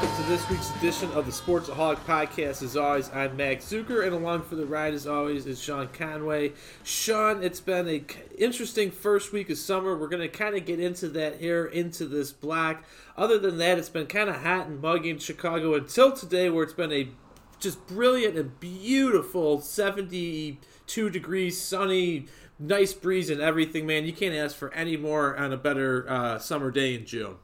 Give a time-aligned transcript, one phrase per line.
[0.00, 2.62] welcome to this week's edition of the Sportsaholic Podcast.
[2.62, 6.52] As always, I'm Max Zuiker, and along for the ride, as always, is Sean Conway.
[6.82, 8.02] Sean, it's been a
[8.38, 9.94] interesting first week of summer.
[9.94, 12.82] We're going to kind of get into that here, into this black.
[13.14, 16.64] Other than that, it's been kind of hot and muggy in Chicago until today, where
[16.64, 17.10] it's been a
[17.58, 22.26] just brilliant and beautiful 72 degrees, sunny,
[22.58, 23.86] nice breeze, and everything.
[23.86, 27.36] Man, you can't ask for any more on a better uh, summer day in June.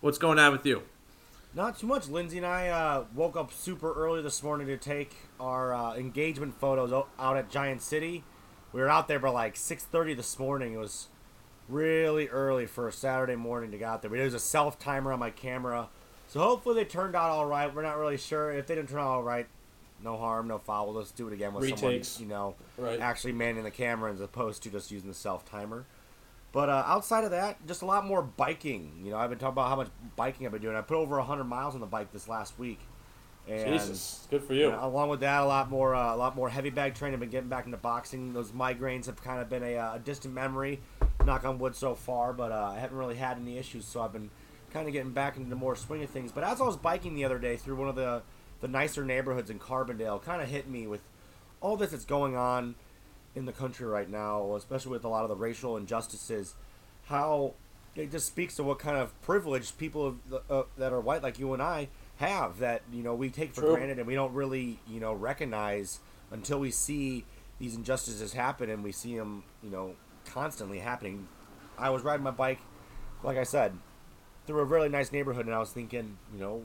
[0.00, 0.84] What's going on with you?
[1.52, 2.08] Not too much.
[2.08, 6.54] Lindsay and I uh, woke up super early this morning to take our uh, engagement
[6.60, 8.22] photos out at Giant City.
[8.72, 10.74] We were out there by like 6:30 this morning.
[10.74, 11.08] It was
[11.68, 14.10] really early for a Saturday morning to get out there.
[14.10, 15.88] There was a self timer on my camera,
[16.28, 17.74] so hopefully they turned out all right.
[17.74, 19.48] We're not really sure if they didn't turn out all right.
[20.02, 20.92] No harm, no foul.
[20.92, 22.08] Let's do it again with Retakes.
[22.08, 23.00] someone you know Right.
[23.00, 25.84] actually manning the camera as opposed to just using the self timer.
[26.52, 29.02] But uh, outside of that, just a lot more biking.
[29.04, 30.76] You know, I've been talking about how much biking I've been doing.
[30.76, 32.80] I put over 100 miles on the bike this last week.
[33.48, 34.66] And, Jesus, good for you.
[34.66, 37.14] you know, along with that, a lot more, uh, a lot more heavy bag training.
[37.14, 38.32] I've been getting back into boxing.
[38.32, 40.80] Those migraines have kind of been a, uh, a distant memory.
[41.24, 43.84] Knock on wood so far, but uh, I haven't really had any issues.
[43.84, 44.30] So I've been
[44.72, 46.32] kind of getting back into the more swing of things.
[46.32, 48.22] But as I was biking the other day through one of the
[48.60, 51.00] the nicer neighborhoods in Carbondale, kind of hit me with
[51.62, 52.74] all this that's going on
[53.34, 56.54] in the country right now, especially with a lot of the racial injustices,
[57.06, 57.54] how
[57.94, 61.38] it just speaks to what kind of privilege people of, uh, that are white like
[61.38, 63.74] you and I have that you know we take for True.
[63.74, 66.00] granted and we don't really you know recognize
[66.30, 67.24] until we see
[67.58, 69.94] these injustices happen and we see them you know
[70.26, 71.26] constantly happening.
[71.78, 72.60] I was riding my bike,
[73.22, 73.76] like I said,
[74.46, 76.62] through a really nice neighborhood, and I was thinking, you know,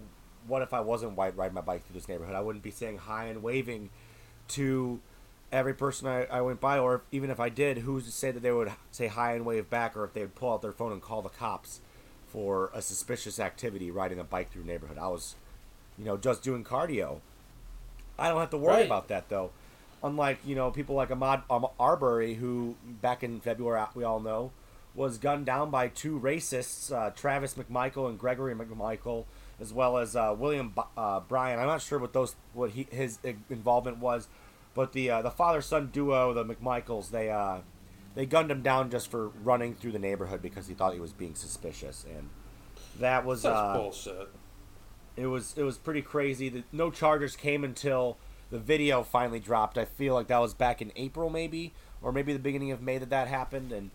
[0.47, 2.35] what if I wasn't white riding my bike through this neighborhood?
[2.35, 3.89] I wouldn't be saying hi and waving
[4.50, 5.00] to
[5.56, 8.42] every person I, I went by, or even if I did, who's to say that
[8.42, 10.92] they would say hi and wave back, or if they would pull out their phone
[10.92, 11.80] and call the cops
[12.28, 14.97] for a suspicious activity riding a bike through neighborhood?
[14.97, 15.35] I was,
[15.97, 17.22] you know, just doing cardio.
[18.19, 18.85] I don't have to worry Right.
[18.85, 19.52] about that though.
[20.03, 24.52] Unlike you know people like Ahmad um, Arbery, who back in February we all know
[24.94, 29.25] was gunned down by two racists, uh, Travis McMichael and Gregory McMichael,
[29.59, 31.59] as well as uh, William B- uh, Bryan.
[31.59, 33.18] I'm not sure what those what he his
[33.50, 34.28] involvement was,
[34.75, 37.59] but the uh, the father son duo, the McMichaels, they uh,
[38.13, 41.13] they gunned him down just for running through the neighborhood because he thought he was
[41.13, 42.30] being suspicious, and
[43.00, 44.30] that was Such uh, bullshit.
[45.18, 46.50] it was it was pretty crazy.
[46.50, 48.18] The, no charges came until
[48.52, 49.78] the video finally dropped.
[49.78, 52.97] I feel like that was back in April, maybe, or maybe the beginning of May
[53.00, 53.72] that that happened.
[53.72, 53.91] And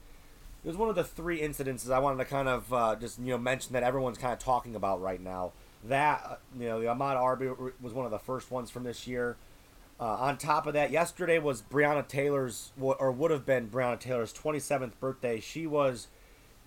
[0.64, 3.26] it was one of the three incidences I wanted to kind of uh, just you
[3.26, 5.52] know mention that everyone's kind of talking about right now.
[5.84, 9.06] That uh, you know the Ahmad Arbery was one of the first ones from this
[9.06, 9.36] year.
[10.00, 14.32] Uh, on top of that, yesterday was Breonna Taylor's, or would have been Breonna Taylor's
[14.32, 15.40] 27th birthday.
[15.40, 16.08] She was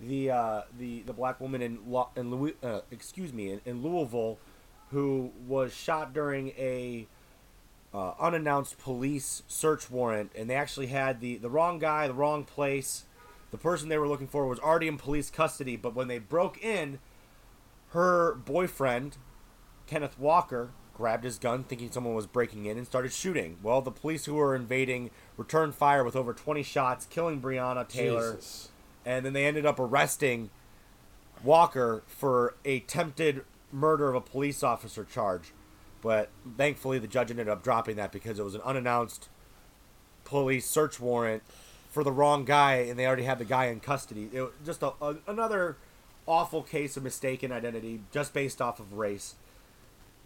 [0.00, 1.78] the uh, the the black woman in
[2.14, 4.38] in Louis, uh, excuse me in, in Louisville
[4.90, 7.08] who was shot during a
[7.92, 12.44] uh, unannounced police search warrant, and they actually had the the wrong guy, the wrong
[12.44, 13.04] place.
[13.50, 16.62] The person they were looking for was already in police custody, but when they broke
[16.62, 16.98] in,
[17.90, 19.16] her boyfriend,
[19.86, 23.58] Kenneth Walker, grabbed his gun thinking someone was breaking in and started shooting.
[23.62, 28.34] Well, the police who were invading returned fire with over 20 shots, killing Breonna Taylor
[28.34, 28.68] Jesus.
[29.04, 30.50] and then they ended up arresting
[31.42, 35.52] Walker for a attempted murder of a police officer charge.
[36.00, 39.28] But thankfully, the judge ended up dropping that because it was an unannounced
[40.24, 41.42] police search warrant
[41.90, 44.28] for the wrong guy, and they already had the guy in custody.
[44.32, 45.76] It was just a, a, another
[46.26, 49.34] awful case of mistaken identity just based off of race.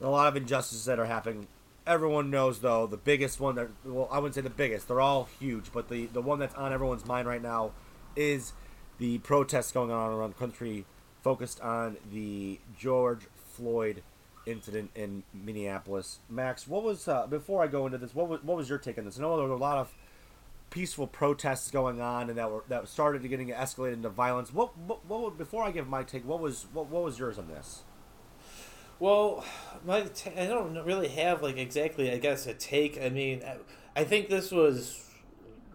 [0.00, 1.48] A lot of injustices that are happening.
[1.86, 5.28] Everyone knows, though, the biggest one that, well, I wouldn't say the biggest, they're all
[5.40, 7.72] huge, but the, the one that's on everyone's mind right now
[8.14, 8.52] is
[8.98, 10.84] the protests going on around the country
[11.22, 14.02] focused on the George Floyd
[14.44, 16.18] incident in Minneapolis.
[16.28, 18.98] Max, what was, uh, before I go into this, what was, what was your take
[18.98, 19.18] on this?
[19.18, 19.92] I know there were a lot of
[20.70, 24.52] peaceful protests going on and that were that started getting escalated into violence.
[24.52, 27.48] What, what, what before I give my take, what was what, what was yours on
[27.48, 27.82] this?
[29.00, 29.44] Well,
[29.84, 33.00] my t- I don't really have like exactly I guess a take.
[33.00, 35.07] I mean, I, I think this was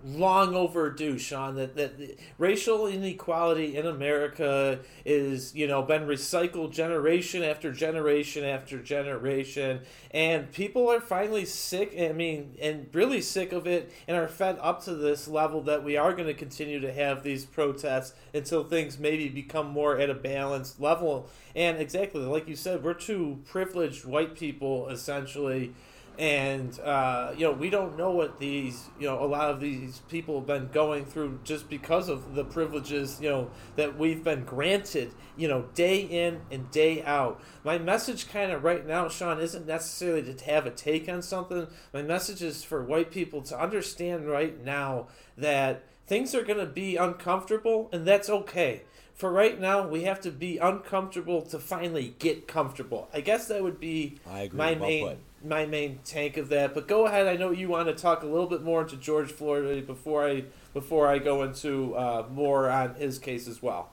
[0.06, 1.56] long overdue, Sean.
[1.56, 8.80] That that racial inequality in America is you know been recycled generation after generation after
[8.82, 11.96] generation, and people are finally sick.
[12.00, 15.84] I mean, and really sick of it, and are fed up to this level that
[15.84, 20.10] we are going to continue to have these protests until things maybe become more at
[20.10, 21.30] a balanced level.
[21.56, 25.74] And exactly like you said, we're two privileged white people essentially
[26.18, 30.00] and uh, you know we don't know what these you know a lot of these
[30.10, 34.44] people have been going through just because of the privileges you know that we've been
[34.44, 39.39] granted you know day in and day out my message kind of right now sean
[39.39, 43.60] isn't necessarily to have a take on something my message is for white people to
[43.60, 48.83] understand right now that things are going to be uncomfortable and that's okay
[49.13, 53.10] for right now, we have to be uncomfortable to finally get comfortable.
[53.13, 54.57] I guess that would be I agree.
[54.57, 55.19] my Well main put.
[55.44, 56.74] My main tank of that.
[56.74, 57.28] But go ahead.
[57.28, 60.45] I know you want to talk a little bit more into George Floyd before I
[60.74, 63.92] before I go into uh, more on his case as well.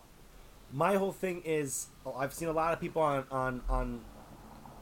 [0.73, 4.01] my whole thing is oh, I've seen a lot of people on on on.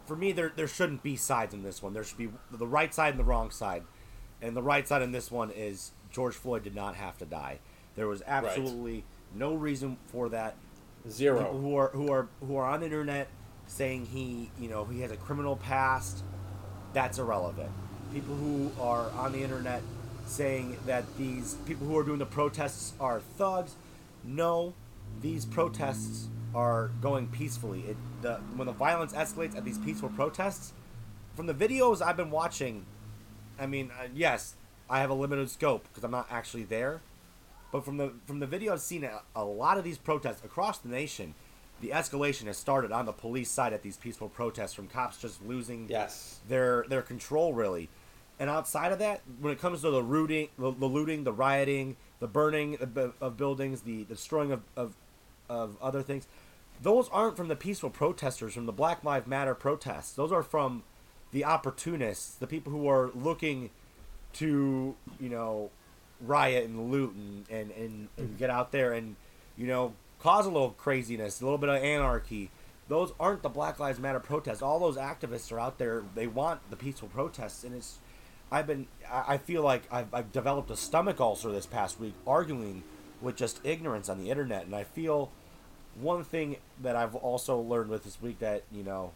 [0.07, 1.93] For me, there there shouldn't be sides in this one.
[1.93, 3.85] There should be the right side and the wrong side,
[4.41, 7.59] and the right side in this one is George Floyd did not have to die.
[7.95, 9.05] There was absolutely
[9.35, 10.57] no reason for that.
[11.03, 11.53] People Zero.
[11.59, 13.29] who are who are who are on the internet
[13.67, 16.25] saying he you know he has a criminal past,
[16.93, 17.71] that's irrelevant.
[18.13, 19.83] People who are on the internet
[20.27, 23.75] saying that these people who are doing the protests are thugs,
[24.25, 24.75] no,
[25.21, 27.83] these protests are going peacefully.
[27.83, 30.73] It the when the violence escalates at these peaceful protests,
[31.37, 32.85] from the videos I've been watching,
[33.59, 34.55] I mean, uh, yes,
[34.89, 37.01] I have a limited scope because I'm not actually there.
[37.71, 40.79] But from the from the video I've seen, a, a lot of these protests across
[40.79, 41.35] the nation,
[41.81, 45.45] the escalation has started on the police side at these peaceful protests from cops just
[45.47, 46.41] losing Yes.
[46.49, 47.89] their their control really.
[48.41, 51.97] And outside of that, when it comes to the looting, the, the looting, the rioting,
[52.21, 54.95] the burning of, of buildings, the, the destroying of, of
[55.49, 56.27] of other things,
[56.83, 60.13] those aren't from the peaceful protesters from the Black Lives Matter protests.
[60.13, 60.83] Those are from
[61.33, 63.71] the opportunists, the people who are looking
[64.35, 65.71] to you know
[66.21, 69.15] riot and loot and, and, and, and get out there and
[69.57, 72.51] you know cause a little craziness, a little bit of anarchy.
[72.89, 74.63] Those aren't the Black Lives Matter protests.
[74.63, 76.03] All those activists are out there.
[76.15, 77.99] They want the peaceful protests, and it's.
[78.51, 78.87] I've been.
[79.11, 82.83] I feel like I've, I've developed a stomach ulcer this past week arguing
[83.21, 85.31] with just ignorance on the internet, and I feel
[86.01, 89.13] one thing that I've also learned with this week that you know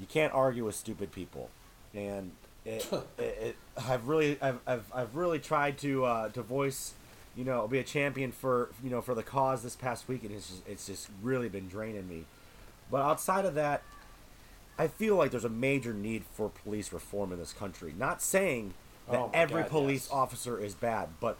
[0.00, 1.50] you can't argue with stupid people,
[1.94, 2.32] and
[2.64, 2.86] it,
[3.18, 6.94] it, it I've really I've, I've, I've really tried to uh, to voice
[7.36, 10.22] you know I'll be a champion for you know for the cause this past week,
[10.22, 12.24] and it's just it's just really been draining me.
[12.90, 13.82] But outside of that,
[14.78, 17.94] I feel like there's a major need for police reform in this country.
[17.96, 18.74] Not saying
[19.10, 20.12] that Oh every God, police yes.
[20.12, 21.36] officer is bad, but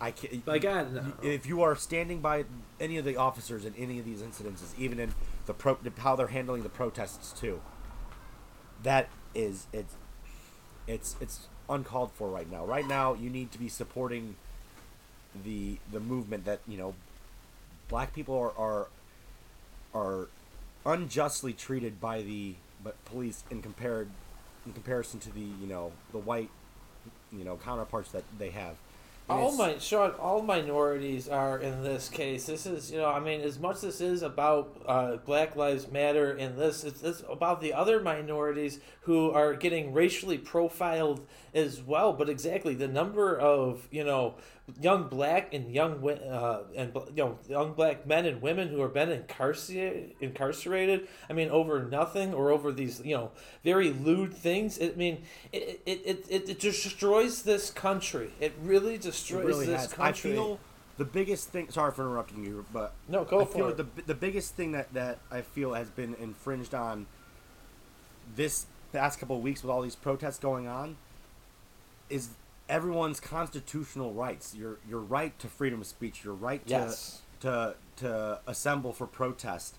[0.00, 0.40] I can.
[0.40, 1.12] By God, no.
[1.22, 2.44] If you are standing by
[2.80, 5.14] any of the officers in any of these incidences, even in
[5.46, 7.60] the pro, how they're handling the protests too,
[8.82, 9.94] that is it's
[10.86, 12.64] it's it's uncalled for right now.
[12.64, 14.36] Right now, you need to be supporting
[15.42, 16.94] the the movement that you know
[17.88, 18.86] black people are are
[19.94, 20.28] are
[20.86, 24.08] unjustly treated by the but police in compared
[24.66, 26.50] in comparison to the you know the white
[27.32, 28.76] you know counterparts that they have.
[29.26, 32.44] And all my Sean, all minorities are in this case.
[32.44, 35.90] This is, you know, I mean, as much as this is about uh, Black Lives
[35.90, 41.80] Matter and this, it's, it's about the other minorities who are getting racially profiled as
[41.80, 42.12] well.
[42.12, 44.34] But exactly the number of, you know,
[44.80, 48.94] young black and young uh, and you know young black men and women who have
[48.94, 53.30] been incarcerated incarcerated i mean over nothing or over these you know
[53.62, 55.22] very lewd things i mean
[55.52, 59.92] it it, it, it, it destroys this country it really It destroys really this has.
[59.92, 60.60] country I feel
[60.96, 61.70] the biggest thing.
[61.70, 64.72] Sorry for interrupting you, but no go I for feel it the the biggest thing
[64.72, 67.06] that that I feel has been infringed on
[68.36, 70.96] this past couple of weeks with all these protests going on
[72.08, 72.28] is
[72.68, 74.54] everyone's constitutional rights.
[74.54, 76.24] Your your right to freedom of speech.
[76.24, 77.22] Your right to Yes.
[77.40, 79.76] to to assemble for protest.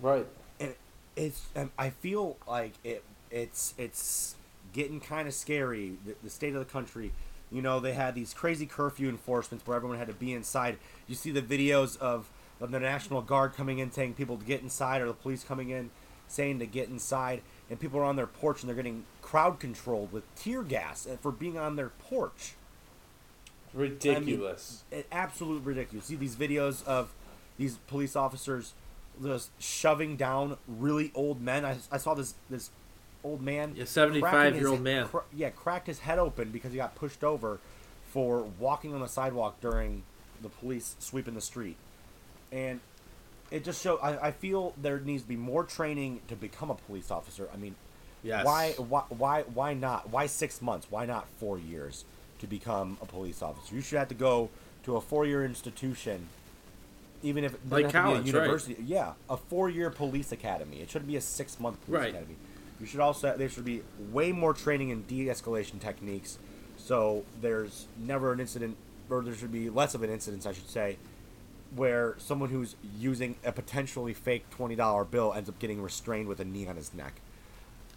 [0.00, 0.26] right
[0.60, 0.74] And
[1.16, 4.36] it's um, I feel like it it's it's
[4.72, 5.96] getting kind of scary.
[6.04, 7.12] The, the state of the country.
[7.52, 10.78] You know, they had these crazy curfew enforcements where everyone had to be inside.
[11.06, 12.28] You see the videos of,
[12.60, 15.70] of the National Guard coming in saying people to get inside, or the police coming
[15.70, 15.90] in
[16.26, 20.12] saying to get inside, and people are on their porch and they're getting crowd controlled
[20.12, 22.54] with tear gas for being on their porch.
[23.72, 26.06] ridiculous It, absolute ridiculous.
[26.06, 27.12] See these videos of
[27.58, 28.72] these police officers
[29.22, 31.64] just shoving down really old men.
[31.64, 32.70] I, I saw this this
[33.22, 35.08] old man, A 75 year old man.
[35.08, 37.58] cra- yeah, cracked his head open because he got pushed over
[38.06, 40.02] for walking on the sidewalk during
[40.42, 41.76] the police sweeping the street,
[42.52, 42.80] and
[43.54, 43.98] it just show.
[43.98, 47.48] I, I feel there needs to be more training to become a police officer.
[47.54, 47.76] I mean,
[48.22, 50.10] yes why why why why not?
[50.10, 50.88] Why six months?
[50.90, 52.04] Why not four years
[52.40, 53.74] to become a police officer?
[53.74, 54.50] You should have to go
[54.82, 56.28] to a four-year institution,
[57.22, 58.26] even if it Like college, a right.
[58.26, 58.76] university.
[58.84, 60.80] Yeah, a four-year police academy.
[60.80, 62.10] It shouldn't be a six-month police Right.
[62.10, 62.36] academy.
[62.80, 66.38] You should also there should be way more training in de-escalation techniques,
[66.76, 68.76] so there's never an incident,
[69.08, 70.98] or there should be less of an incident, I should say,
[71.74, 76.40] where someone who's using a potentially fake twenty dollar bill ends up getting restrained with
[76.40, 77.20] a knee on his neck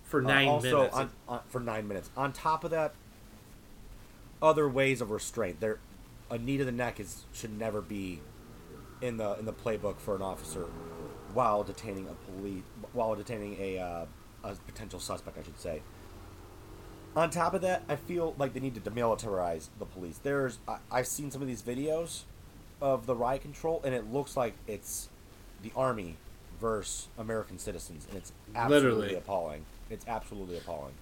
[0.03, 0.95] for uh, nine uh, also minutes.
[0.95, 2.09] On, on, for nine minutes.
[2.17, 2.93] On top of that,
[4.41, 5.59] other ways of restraint.
[5.59, 5.79] There,
[6.29, 8.21] a knee to the neck is should never be
[9.01, 10.65] in the in the playbook for an officer
[11.33, 14.05] while detaining a police while detaining a uh,
[14.43, 15.81] a potential suspect, I should say.
[17.15, 20.19] On top of that, I feel like they need to demilitarize the police.
[20.19, 22.23] There's I, I've seen some of these videos
[22.81, 25.09] of the riot control, and it looks like it's
[25.63, 26.15] the army
[26.59, 29.15] versus American citizens, and it's absolutely Literally.
[29.15, 29.65] appalling.
[29.89, 30.93] It's absolutely appalling.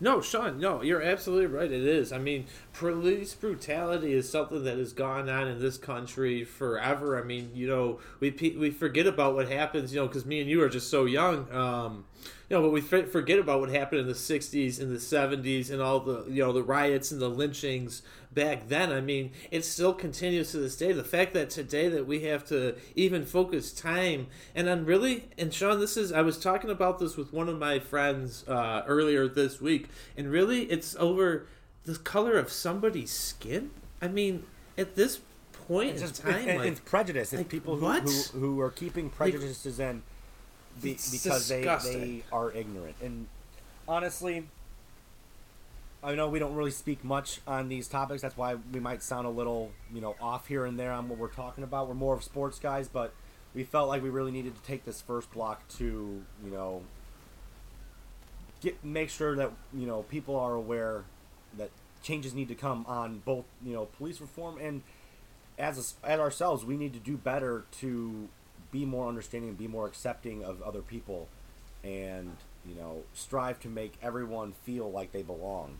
[0.00, 1.70] No, Sean, no, you're absolutely right.
[1.70, 2.12] It is.
[2.12, 7.20] I mean, police brutality is something that has gone on in this country forever.
[7.20, 10.48] I mean, you know, we we forget about what happens, you know, because me and
[10.48, 11.50] you are just so young.
[11.52, 12.04] Um,
[12.48, 15.82] you know, but we forget about what happened in the '60s and the '70s and
[15.82, 18.02] all the you know the riots and the lynchings
[18.32, 18.90] back then.
[18.90, 20.92] I mean, it still continues to this day.
[20.92, 25.52] The fact that today that we have to even focus time and on really and
[25.52, 29.28] Sean, this is I was talking about this with one of my friends uh, earlier
[29.28, 31.46] this week, and really it's over
[31.84, 33.72] the color of somebody's skin.
[34.00, 34.44] I mean,
[34.78, 35.20] at this
[35.66, 37.32] point it's in just, time, it, like, it's prejudice.
[37.34, 40.02] It's like, people who, who, who are keeping prejudices like, in
[40.82, 42.96] be, because they they are ignorant.
[43.02, 43.26] And
[43.86, 44.46] honestly,
[46.02, 48.22] I know we don't really speak much on these topics.
[48.22, 51.18] That's why we might sound a little, you know, off here and there on what
[51.18, 51.88] we're talking about.
[51.88, 53.12] We're more of sports guys, but
[53.54, 56.82] we felt like we really needed to take this first block to, you know,
[58.60, 61.04] get make sure that you know people are aware
[61.56, 61.70] that
[62.02, 64.82] changes need to come on both, you know, police reform and
[65.58, 68.28] as a, as ourselves, we need to do better to
[68.70, 71.28] be more understanding and be more accepting of other people
[71.84, 75.78] and you know strive to make everyone feel like they belong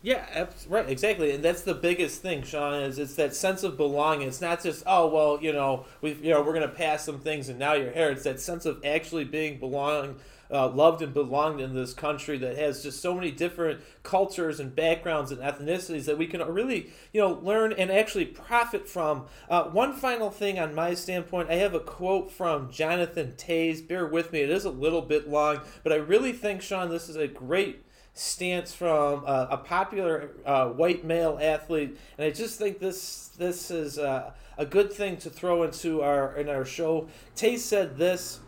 [0.00, 2.82] yeah, right, exactly, and that's the biggest thing, Sean.
[2.82, 4.28] Is it's that sense of belonging.
[4.28, 7.48] It's not just oh well, you know, we you know we're gonna pass some things
[7.48, 8.10] and now you're here.
[8.10, 10.16] It's that sense of actually being belong,
[10.50, 14.74] uh, loved and belonged in this country that has just so many different cultures and
[14.74, 19.26] backgrounds and ethnicities that we can really you know learn and actually profit from.
[19.48, 23.86] Uh, one final thing on my standpoint, I have a quote from Jonathan Toews.
[23.86, 27.08] Bear with me; it is a little bit long, but I really think Sean, this
[27.08, 27.84] is a great
[28.18, 33.70] stance from uh, a popular uh, white male athlete, and I just think this this
[33.70, 37.08] is uh, a good thing to throw into our in our show.
[37.36, 38.40] Toews said this.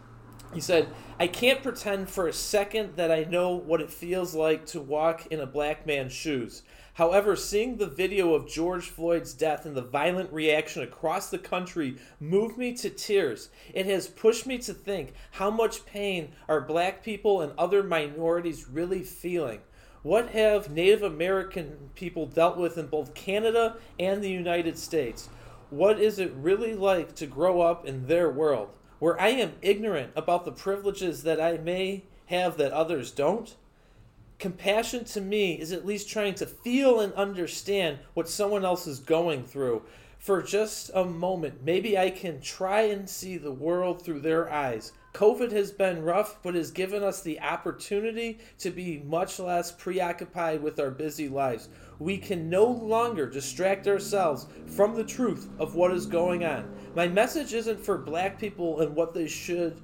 [0.52, 0.88] He said,
[1.18, 5.26] "I can't pretend for a second that I know what it feels like to walk
[5.26, 6.64] in a black man's shoes.
[6.94, 11.96] However, seeing the video of George Floyd's death and the violent reaction across the country
[12.18, 13.48] moved me to tears.
[13.72, 18.68] It has pushed me to think how much pain are black people and other minorities
[18.68, 19.60] really feeling.
[20.02, 25.28] What have Native American people dealt with in both Canada and the United States?
[25.70, 30.12] What is it really like to grow up in their world, where I am ignorant
[30.14, 33.56] about the privileges that I may have that others don't?
[34.38, 39.00] Compassion to me is at least trying to feel and understand what someone else is
[39.00, 39.82] going through.
[40.18, 44.92] For just a moment, maybe I can try and see the world through their eyes.
[45.12, 50.62] COVID has been rough, but has given us the opportunity to be much less preoccupied
[50.62, 51.68] with our busy lives.
[51.98, 56.72] We can no longer distract ourselves from the truth of what is going on.
[56.94, 59.80] My message isn't for black people and what they should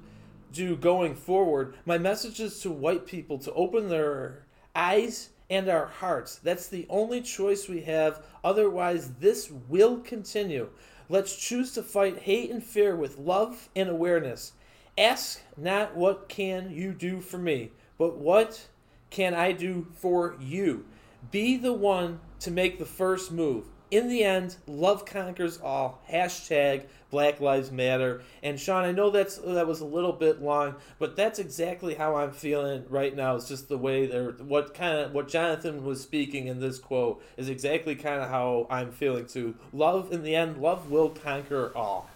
[0.53, 1.75] do going forward.
[1.85, 6.37] My message is to white people to open their eyes and our hearts.
[6.37, 8.23] That's the only choice we have.
[8.43, 10.69] Otherwise, this will continue.
[11.09, 14.53] Let's choose to fight hate and fear with love and awareness.
[14.97, 18.67] Ask not what can you do for me, but what
[19.09, 20.85] can I do for you?
[21.31, 26.01] Be the one to make the first move in the end, love conquers all.
[26.11, 28.21] Hashtag Black Lives Matter.
[28.43, 32.15] And Sean, I know that's that was a little bit long, but that's exactly how
[32.15, 33.35] I'm feeling right now.
[33.35, 37.23] It's just the way there, what kind of what Jonathan was speaking in this quote
[37.37, 39.55] is exactly kind of how I'm feeling too.
[39.71, 42.09] Love in the end, love will conquer all.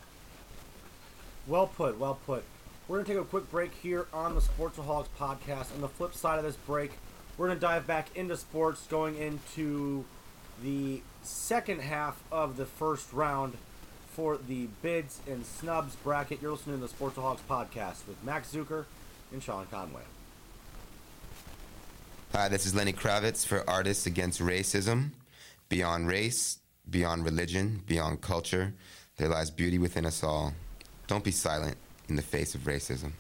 [1.48, 1.98] Well put.
[1.98, 2.44] Well put.
[2.92, 5.74] We're gonna take a quick break here on the Sportsaholics podcast.
[5.74, 6.92] On the flip side of this break,
[7.38, 10.04] we're gonna dive back into sports, going into
[10.62, 13.58] the second half of the first round
[14.14, 16.42] for the bids and snubs bracket.
[16.42, 18.84] You're listening to the Sportsaholics podcast with Max Zuiker
[19.32, 20.02] and Sean Conway.
[22.34, 25.12] Hi, this is Lenny Kravitz for Artists Against Racism.
[25.70, 28.74] Beyond race, beyond religion, beyond culture,
[29.16, 30.54] there lies beauty within us all.
[31.08, 31.78] Don't be silent
[32.10, 33.14] in the face of racism.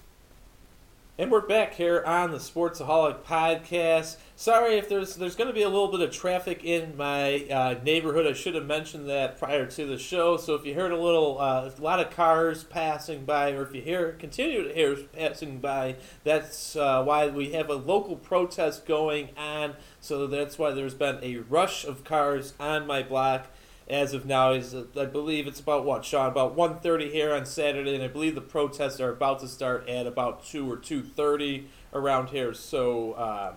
[1.21, 4.17] And we're back here on the Sportsaholic podcast.
[4.35, 7.75] Sorry if there's there's going to be a little bit of traffic in my uh,
[7.83, 8.25] neighborhood.
[8.25, 10.37] I should have mentioned that prior to the show.
[10.37, 13.75] So if you heard a little, uh, a lot of cars passing by, or if
[13.75, 18.87] you hear continue to hear passing by, that's uh, why we have a local protest
[18.87, 19.75] going on.
[19.99, 23.45] So that's why there's been a rush of cars on my block
[23.91, 27.93] as of now is I believe it's about what Sean about 1:30 here on Saturday,
[27.93, 32.29] and I believe the protests are about to start at about two or 2:30 around
[32.29, 32.53] here.
[32.53, 33.53] So uh,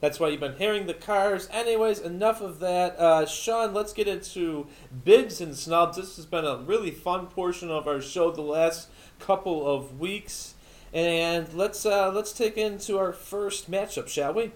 [0.00, 1.48] that's why you've been hearing the cars.
[1.52, 2.98] Anyways, enough of that.
[2.98, 4.66] Uh, Sean, let's get into
[5.04, 5.98] bigs and snubs.
[5.98, 8.88] This has been a really fun portion of our show the last
[9.20, 10.54] couple of weeks,
[10.94, 14.52] and let's uh, let's take into our first matchup, shall we?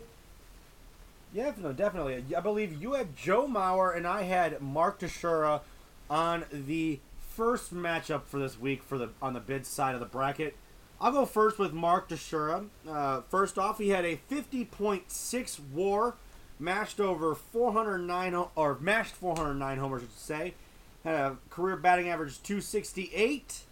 [1.33, 2.25] Yeah, no, definitely.
[2.37, 5.62] I believe you had Joe Mauer and I had Mark Teixeira
[6.11, 7.01] on the
[7.35, 10.57] first matchup for this week for the on the bid side of the bracket.
[11.01, 12.65] I'll go first with Mark Teixeira.
[12.89, 16.15] Uh, first off, he had a 50.6 WAR,
[16.61, 20.55] matched over 409 or matched 409 homers, I should say.
[21.03, 23.62] Had a career batting average 268,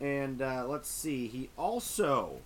[0.00, 2.40] and uh, let's see, he also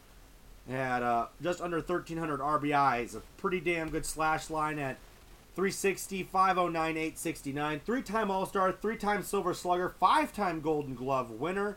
[0.71, 4.97] had uh, just under 1,300 RBIs, a pretty damn good slash line at
[5.55, 7.81] 360, 509, 869.
[7.85, 11.77] Three time All Star, three time Silver Slugger, five time Golden Glove winner.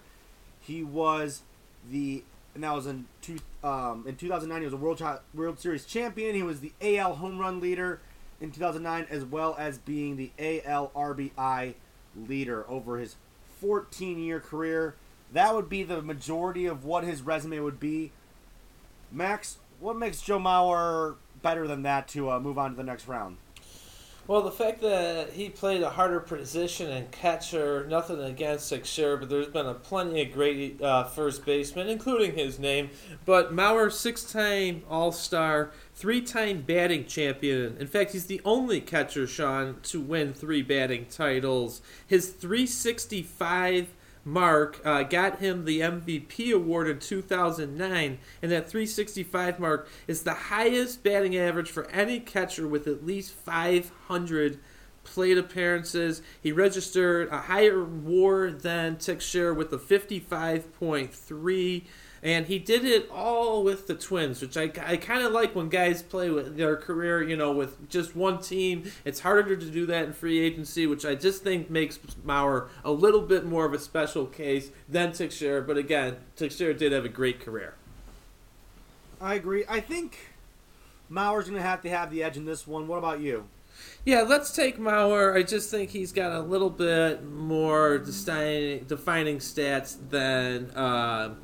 [0.62, 1.42] He was
[1.90, 2.24] the,
[2.54, 6.36] and that was in, two, um, in 2009, he was a World, World Series champion.
[6.36, 8.00] He was the AL home run leader
[8.40, 11.74] in 2009, as well as being the AL RBI
[12.16, 13.16] leader over his
[13.60, 14.96] 14 year career.
[15.34, 18.12] That would be the majority of what his resume would be.
[19.16, 23.08] Max, what makes Joe Mauer better than that to uh, move on to the next
[23.08, 23.38] round?
[24.28, 29.30] Well, the fact that he played a harder position and catcher, nothing against Teixeira, but
[29.30, 32.90] there's been a plenty of great uh, first basemen, including his name.
[33.24, 37.78] But Mauer, six-time All-Star, three-time batting champion.
[37.78, 41.84] In fact, he's the only catcher, Sean, to win three batting titles.
[42.08, 43.94] His 365
[44.26, 50.34] mark uh, got him the MVP award in 2009, and that 365 mark is the
[50.34, 54.60] highest batting average for any catcher with at least 500
[55.04, 56.24] plate appearances.
[56.42, 61.84] He registered a higher WAR than Teixeira with a 55.3
[62.26, 65.70] and he did it all with the Twins, which I, I kind of like when
[65.70, 68.92] guys play with their career, you know, with just one team.
[69.06, 72.92] It's harder to do that in free agency, which I just think makes Mauer a
[72.92, 75.62] little bit more of a special case than Teixeira.
[75.62, 77.76] But again, Teixeira did have a great career.
[79.22, 79.64] I agree.
[79.70, 80.18] I think
[81.12, 82.88] Mauer's going to have to have the edge in this one.
[82.88, 83.46] What about you?
[84.04, 85.38] Yeah, let's take Mauer.
[85.38, 90.72] I just think he's got a little bit more defining, defining stats than.
[90.72, 91.36] Uh,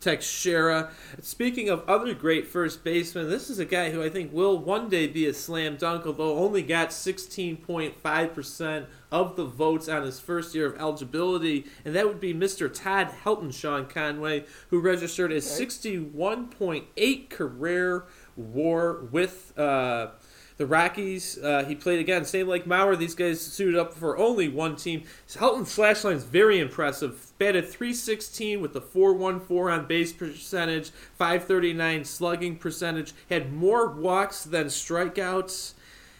[0.00, 0.90] Teixeira.
[1.20, 4.88] Speaking of other great first basemen, this is a guy who I think will one
[4.88, 10.54] day be a slam dunk, although only got 16.5% of the votes on his first
[10.54, 12.72] year of eligibility, and that would be Mr.
[12.72, 18.04] Todd Helton, Sean Conway, who registered a 61.8 career
[18.36, 19.58] WAR with.
[19.58, 20.08] Uh,
[20.56, 22.98] the Rockies, uh, he played again, same like Mauer.
[22.98, 25.04] These guys suited up for only one team.
[25.26, 27.29] Helton's slash line is very impressive.
[27.40, 33.14] Batted 316 with a 414 on base percentage, 539 slugging percentage.
[33.30, 35.72] Had more walks than strikeouts.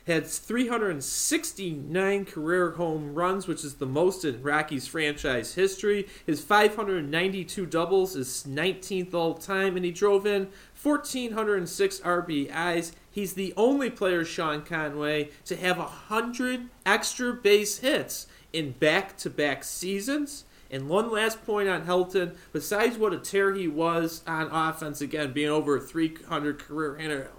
[0.07, 6.09] Had 369 career home runs, which is the most in Rockies franchise history.
[6.25, 10.49] His 592 doubles is 19th all time, and he drove in
[10.83, 12.93] 1,406 RBIs.
[13.11, 19.29] He's the only player, Sean Conway, to have 100 extra base hits in back to
[19.29, 20.45] back seasons.
[20.71, 25.33] And one last point on Helton, besides what a tear he was on offense, again,
[25.33, 27.31] being over a 300 career hitter,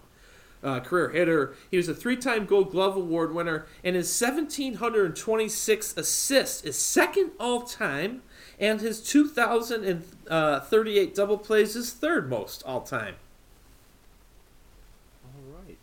[0.64, 1.56] uh, career hitter.
[1.70, 8.22] He was a three-time Gold Glove Award winner, and his 1,726 assists is second all-time,
[8.60, 13.16] and his 2,038 double plays is third most all-time.
[15.26, 15.78] All right.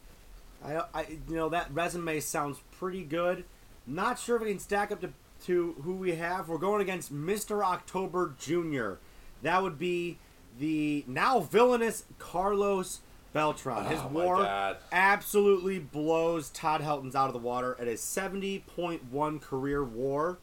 [0.65, 3.45] I, I, you know, that resume sounds pretty good.
[3.87, 5.09] Not sure if it can stack up to,
[5.49, 6.47] to who we have.
[6.51, 7.65] We're going against Mr.
[7.65, 9.01] October Jr.
[9.43, 10.19] That would be
[10.61, 13.01] the now villainous Carlos
[13.33, 13.87] Beltran.
[13.87, 14.77] His Oh, war God.
[14.93, 20.37] absolutely blows Todd Helton's out of the water at a 70.1 career war.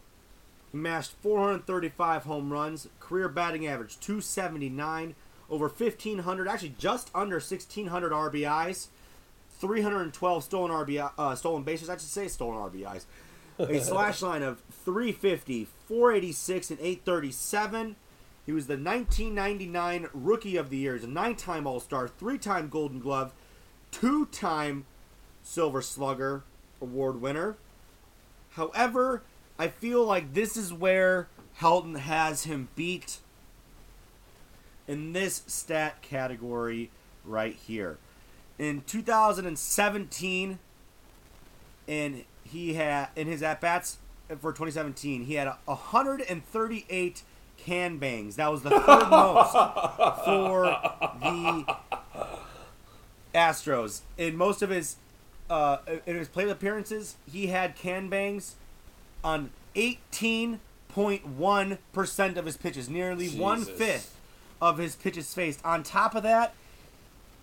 [0.72, 5.14] He mashed 435 home runs, career batting average 279,
[5.52, 8.88] over 1,500, actually just under 1,600 RBIs.
[9.60, 11.90] 312 stolen RBI, uh, stolen bases.
[11.90, 13.06] I should say stolen RBIs.
[13.58, 17.96] A slash line of 350, 486, and 837.
[18.46, 20.96] He was the 1999 Rookie of the Year.
[20.96, 23.34] He's a nine-time All-Star, three-time Golden Glove,
[23.92, 24.86] two-time
[25.42, 26.44] Silver Slugger
[26.82, 27.56] award winner.
[28.52, 29.24] However,
[29.58, 31.28] I feel like this is where
[31.60, 33.20] Helton has him beat
[34.88, 36.92] in this stat category
[37.24, 37.98] right here.
[38.60, 40.60] In 2017,
[41.88, 43.98] and he had in his at bats
[44.40, 47.22] for 2017, he had 138
[47.58, 48.36] can bangs.
[48.36, 49.54] That was the third most
[50.26, 50.66] for
[51.22, 51.78] the
[53.34, 54.02] Astros.
[54.18, 54.98] In most of his
[55.50, 58.56] uh, in his plate appearances, he had can bangs
[59.24, 64.16] on 18.1 percent of his pitches, nearly one fifth
[64.62, 65.66] of his pitches faced.
[65.66, 66.54] On top of that,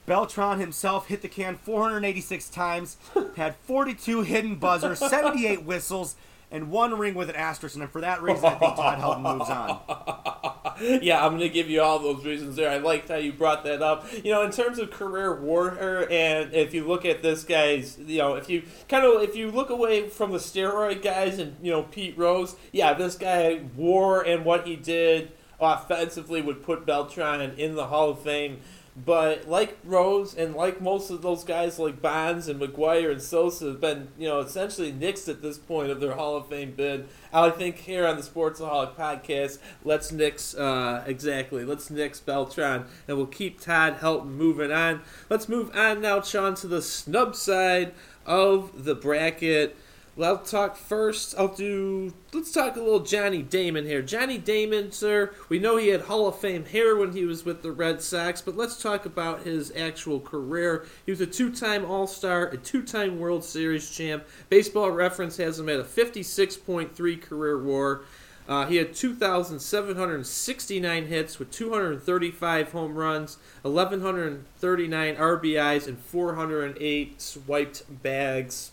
[0.06, 2.96] Beltran himself hit the can 486 times,
[3.36, 6.16] had 42 hidden buzzers, 78 whistles,
[6.50, 7.76] and one ring with an asterisk.
[7.76, 11.00] And for that reason, I think Todd Helton moves on.
[11.02, 12.70] yeah, I'm going to give you all those reasons there.
[12.70, 14.06] I liked how you brought that up.
[14.22, 18.18] You know, in terms of career WAR, and if you look at this guy's, you
[18.18, 21.72] know, if you kind of if you look away from the steroid guys and you
[21.72, 27.40] know Pete Rose, yeah, this guy WAR and what he did offensively would put Beltran
[27.56, 28.58] in the Hall of Fame.
[28.94, 33.66] But like Rose and like most of those guys like Bonds and McGwire and Sosa
[33.66, 37.08] have been, you know, essentially nixed at this point of their Hall of Fame bid.
[37.32, 41.64] I think here on the Sportsaholic podcast, let's nix uh, exactly.
[41.64, 45.00] Let's nix Beltran and we'll keep Todd Helton moving on.
[45.30, 47.94] Let's move on now, Sean, to the snub side
[48.26, 49.74] of the bracket.
[50.14, 51.34] Well, I'll talk first.
[51.38, 52.12] I'll do.
[52.34, 54.02] Let's talk a little Johnny Damon here.
[54.02, 55.32] Johnny Damon, sir.
[55.48, 58.42] We know he had Hall of Fame hair when he was with the Red Sox,
[58.42, 60.84] but let's talk about his actual career.
[61.06, 64.24] He was a two-time All-Star, a two-time World Series champ.
[64.50, 68.02] Baseball Reference has him at a 56.3 career WAR.
[68.46, 78.72] Uh, he had 2,769 hits with 235 home runs, 1,139 RBIs, and 408 swiped bags.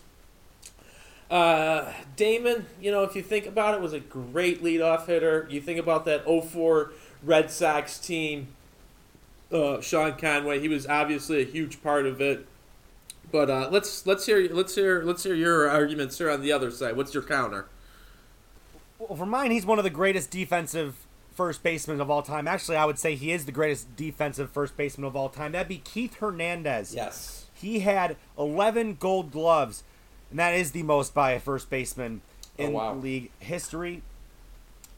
[1.30, 5.46] Uh, Damon, you know, if you think about it, was a great leadoff hitter.
[5.48, 8.48] You think about that 04 Red Sox team,
[9.52, 10.58] uh, Sean Conway.
[10.60, 12.46] He was obviously a huge part of it.
[13.30, 16.70] But uh, let's let's hear let's hear let's hear your arguments, here on the other
[16.72, 16.96] side.
[16.96, 17.66] What's your counter?
[18.98, 22.48] Well, for mine, he's one of the greatest defensive first basemen of all time.
[22.48, 25.52] Actually, I would say he is the greatest defensive first baseman of all time.
[25.52, 26.94] That'd be Keith Hernandez.
[26.94, 27.46] Yes.
[27.54, 29.82] He had 11 gold gloves,
[30.30, 32.20] and that is the most by a first baseman
[32.56, 32.94] in Oh, wow.
[32.94, 34.02] league history.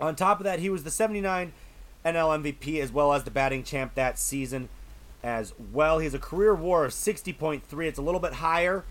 [0.01, 1.53] On top of that, he was the 79
[2.05, 4.69] NL MVP as well as the batting champ that season
[5.23, 5.99] as well.
[5.99, 7.87] He has a career WAR of 60.3.
[7.87, 8.85] It's a little bit higher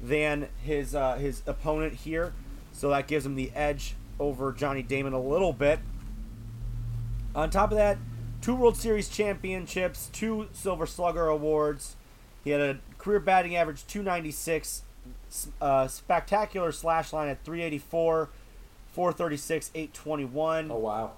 [0.00, 2.32] than his uh, his opponent here,
[2.72, 5.80] so that gives him the edge over Johnny Damon a little bit.
[7.34, 7.98] On top of that,
[8.40, 11.96] two World Series championships, two Silver Slugger awards.
[12.44, 14.82] He had a career batting average 296, s-
[15.60, 18.28] uh, spectacular slash line at 384,
[18.92, 21.12] 436, 821 Oh wow.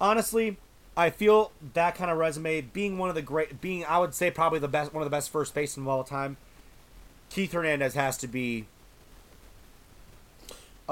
[0.00, 0.56] honestly,
[0.96, 4.30] I feel that kind of resume being one of the great, being I would say
[4.30, 6.36] probably the best, one of the best first basemen of all time.
[7.30, 8.66] Keith Hernandez has to be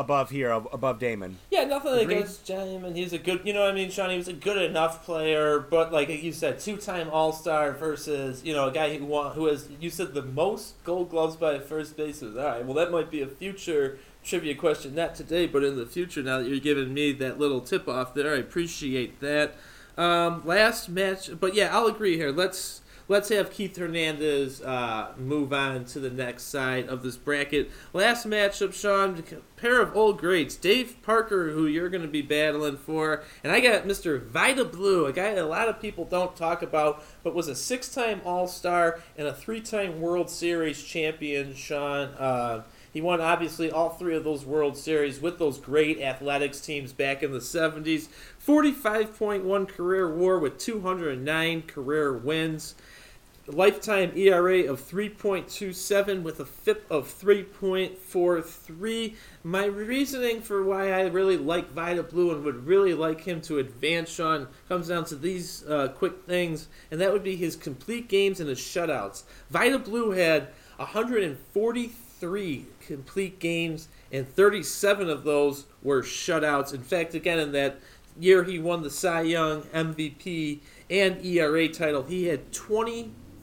[0.01, 1.37] above here, above Damon.
[1.51, 2.17] Yeah, nothing Agreed.
[2.17, 2.95] against Damon.
[2.95, 4.11] He's a good, you know what I mean, Sean?
[4.11, 8.69] He was a good enough player, but like you said, two-time All-Star versus, you know,
[8.69, 11.97] a guy who won, who has, you said the most gold gloves by a first
[11.97, 12.39] baseman.
[12.39, 15.87] All right, well, that might be a future trivia question, not today, but in the
[15.87, 19.55] future, now that you're giving me that little tip-off there, I appreciate that.
[19.99, 22.31] Um, last match, but yeah, I'll agree here.
[22.31, 27.69] Let's let's have Keith Hernandez uh, move on to the next side of this bracket.
[27.93, 29.25] Last matchup, Sean,
[29.57, 33.59] pair of old greats, Dave Parker, who you're going to be battling for, and I
[33.59, 34.23] got Mr.
[34.23, 37.57] Vida Blue, a guy that a lot of people don't talk about, but was a
[37.57, 41.55] six-time All-Star and a three-time World Series champion.
[41.55, 42.11] Sean.
[42.15, 46.93] Uh, he won obviously all three of those World Series with those great athletics teams
[46.93, 48.09] back in the 70s.
[48.45, 52.75] 45.1 career war with 209 career wins.
[53.53, 59.15] Lifetime ERA of 3.27 with a FIP of 3.43.
[59.43, 63.59] My reasoning for why I really like Vida Blue and would really like him to
[63.59, 68.09] advance, Sean, comes down to these uh, quick things, and that would be his complete
[68.09, 69.25] games and his shutouts.
[69.51, 76.75] Vida Blue had 143 complete games, and 37 of those were shutouts.
[76.75, 77.81] In fact, again, in that
[78.19, 80.61] year he won the Cy Young MVP
[80.91, 82.53] and ERA title, he had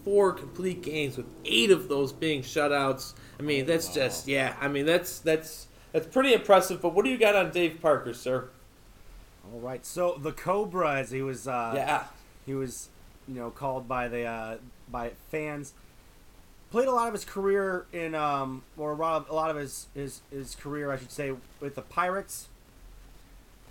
[0.07, 3.13] 24 complete games, with eight of those being shutouts.
[3.39, 4.55] I mean, that's just yeah.
[4.61, 6.81] I mean, that's that's that's pretty impressive.
[6.81, 8.47] But what do you got on Dave Parker, sir?
[9.51, 9.85] All right.
[9.85, 12.05] So the Cobra, as he was, uh, yeah.
[12.45, 12.87] he was,
[13.27, 14.57] you know, called by the uh,
[14.89, 15.73] by fans.
[16.71, 19.57] Played a lot of his career in, um, or a lot of, a lot of
[19.57, 22.47] his, his his career, I should say, with the Pirates.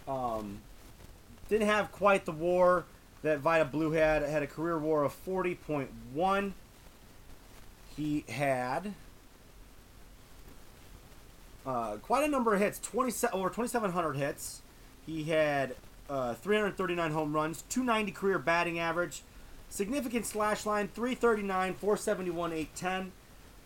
[0.06, 0.60] Um,
[1.48, 2.84] didn't have quite the WAR
[3.22, 4.22] that Vida Blue had.
[4.22, 6.54] Had a career WAR of forty point one.
[7.96, 8.92] He had
[11.64, 14.62] uh, quite a number of hits, 20, over 2,700 hits.
[15.04, 15.74] He had
[16.08, 19.22] uh, 339 home runs, 290 career batting average,
[19.68, 23.12] significant slash line, 339, 471, 810,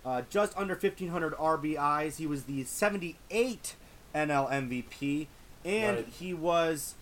[0.05, 2.17] uh, just under 1,500 RBIs.
[2.17, 3.75] He was the 78
[4.15, 5.27] NL MVP,
[5.65, 6.09] and Right.
[6.09, 6.95] he was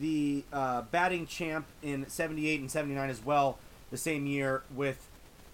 [0.00, 3.58] the uh, batting champ in 78 and 79 as well,
[3.90, 5.08] the same year with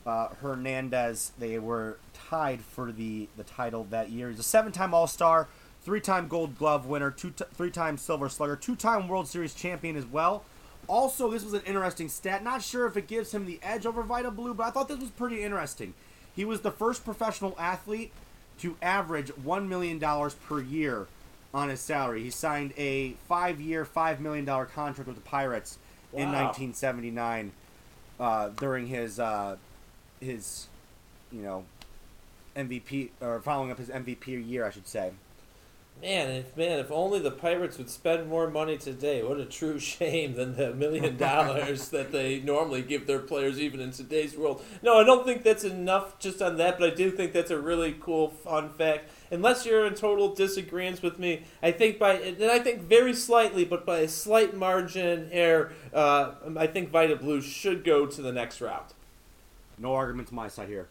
[0.06, 1.32] uh, Hernandez.
[1.38, 4.30] They were tied for the, the title that year.
[4.30, 5.48] He's a seven time All Star,
[5.82, 9.54] three time Gold Glove winner, two t- three time Silver Slugger, two time World Series
[9.54, 10.44] champion as well.
[10.86, 12.42] Also, this was an interesting stat.
[12.42, 14.98] Not sure if it gives him the edge over Vida Blue, but I thought this
[14.98, 15.94] was pretty interesting.
[16.34, 18.12] He was the first professional athlete
[18.60, 21.06] to average $1 million per year
[21.52, 22.22] on his salary.
[22.22, 25.78] He signed a five year, $5 million contract with the Pirates
[26.12, 27.52] in 1979
[28.18, 29.56] uh, during his, uh,
[30.20, 30.66] his,
[31.32, 31.64] you know,
[32.56, 35.12] MVP, or following up his MVP year, I should say.
[36.02, 39.22] Man, if man, if only the Pirates would spend more money today.
[39.22, 43.80] What a true shame than the million dollars that they normally give their players, even
[43.80, 44.64] in today's world.
[44.82, 47.60] No, I don't think that's enough just on that, but I do think that's a
[47.60, 49.10] really cool, fun fact.
[49.30, 53.64] Unless you're in total disagreement with me, I think by and I think very slightly,
[53.64, 58.32] but by a slight margin here, uh, I think Vida Blue should go to the
[58.32, 58.86] next round.
[59.78, 60.88] No argument to my side here.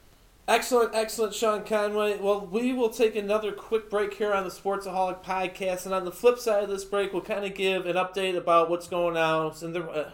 [0.48, 2.18] Excellent, excellent, Sean Conway.
[2.18, 6.12] Well, we will take another quick break here on the Sportsaholic podcast, and on the
[6.12, 9.54] flip side of this break, we'll kind of give an update about what's going on
[9.62, 10.12] and the, uh,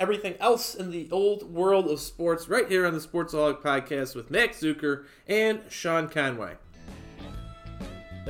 [0.00, 4.28] everything else in the old world of sports right here on the Sportsaholic podcast with
[4.28, 6.54] Max Zuiker and Sean Conway.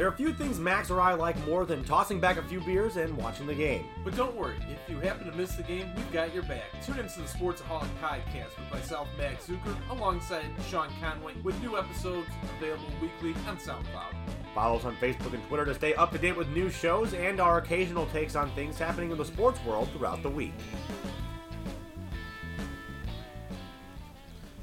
[0.00, 2.62] There are a few things Max or I like more than tossing back a few
[2.62, 3.84] beers and watching the game.
[4.02, 6.62] But don't worry, if you happen to miss the game, we've got your back.
[6.82, 11.76] Tune into the Sports Sportsaholic podcast with myself, Max Zuiker, alongside Sean Conway, with new
[11.76, 14.14] episodes available weekly on SoundCloud.
[14.54, 17.38] Follow us on Facebook and Twitter to stay up to date with new shows and
[17.38, 20.54] our occasional takes on things happening in the sports world throughout the week.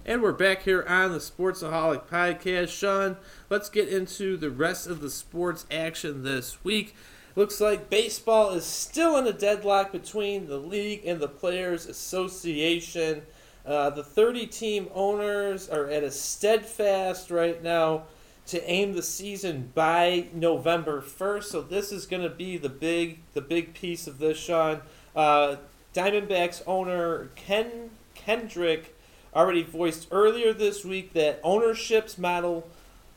[0.08, 2.70] And we're back here on the Sportsaholic podcast.
[2.70, 3.17] Sean,
[3.50, 6.96] let's get into the rest of the sports action this week.
[7.36, 13.24] Looks like baseball is still in a deadlock between the league and the Players Association.
[13.65, 18.04] Uh, the 30 team owners are at a steadfast right now
[18.46, 21.43] to aim the season by November 1st.
[21.43, 24.80] So this is going to be the big the big piece of this, Sean.
[25.13, 25.58] Uh,
[25.93, 28.97] Diamondbacks owner Ken Kendrick
[29.38, 32.67] already voiced earlier this week that ownership's model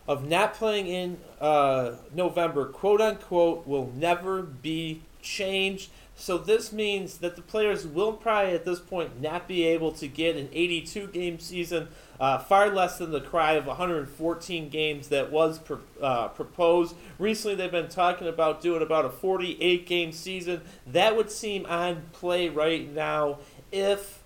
[0.06, 5.90] of not playing in uh, November, quote unquote, will never be changed.
[6.16, 10.06] So this means that the players will probably at this point not be able to
[10.06, 11.88] get an 82 game season,
[12.20, 16.94] uh, far less than the cry of 114 games that was pr- uh, proposed.
[17.18, 20.60] Recently, they've been talking about doing about a 48 game season.
[20.86, 23.38] That would seem on play right now
[23.72, 24.19] if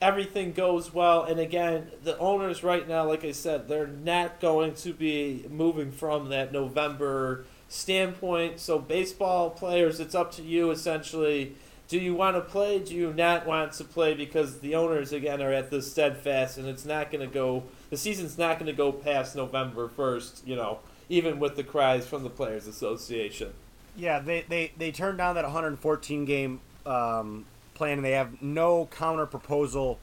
[0.00, 1.24] everything goes well.
[1.24, 5.90] And again, the owners right now, like I said, they're not going to be moving
[5.90, 8.60] from that November standpoint.
[8.60, 11.54] So, baseball players, it's up to you essentially.
[11.88, 12.78] Do you want to play?
[12.78, 14.14] Do you not want to play?
[14.14, 17.96] Because the owners, again, are at this steadfast, and it's not going to go, the
[17.96, 22.22] season's not going to go past November 1st, you know, even with the cries from
[22.22, 23.52] the Players Association.
[23.96, 27.44] Yeah, they, they, they turned down that 114 game um,
[27.80, 29.98] plan, and they have no counter proposal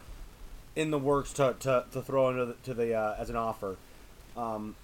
[0.75, 3.75] in the works to, to, to throw into the, to the uh, as an offer.
[4.35, 4.75] Um,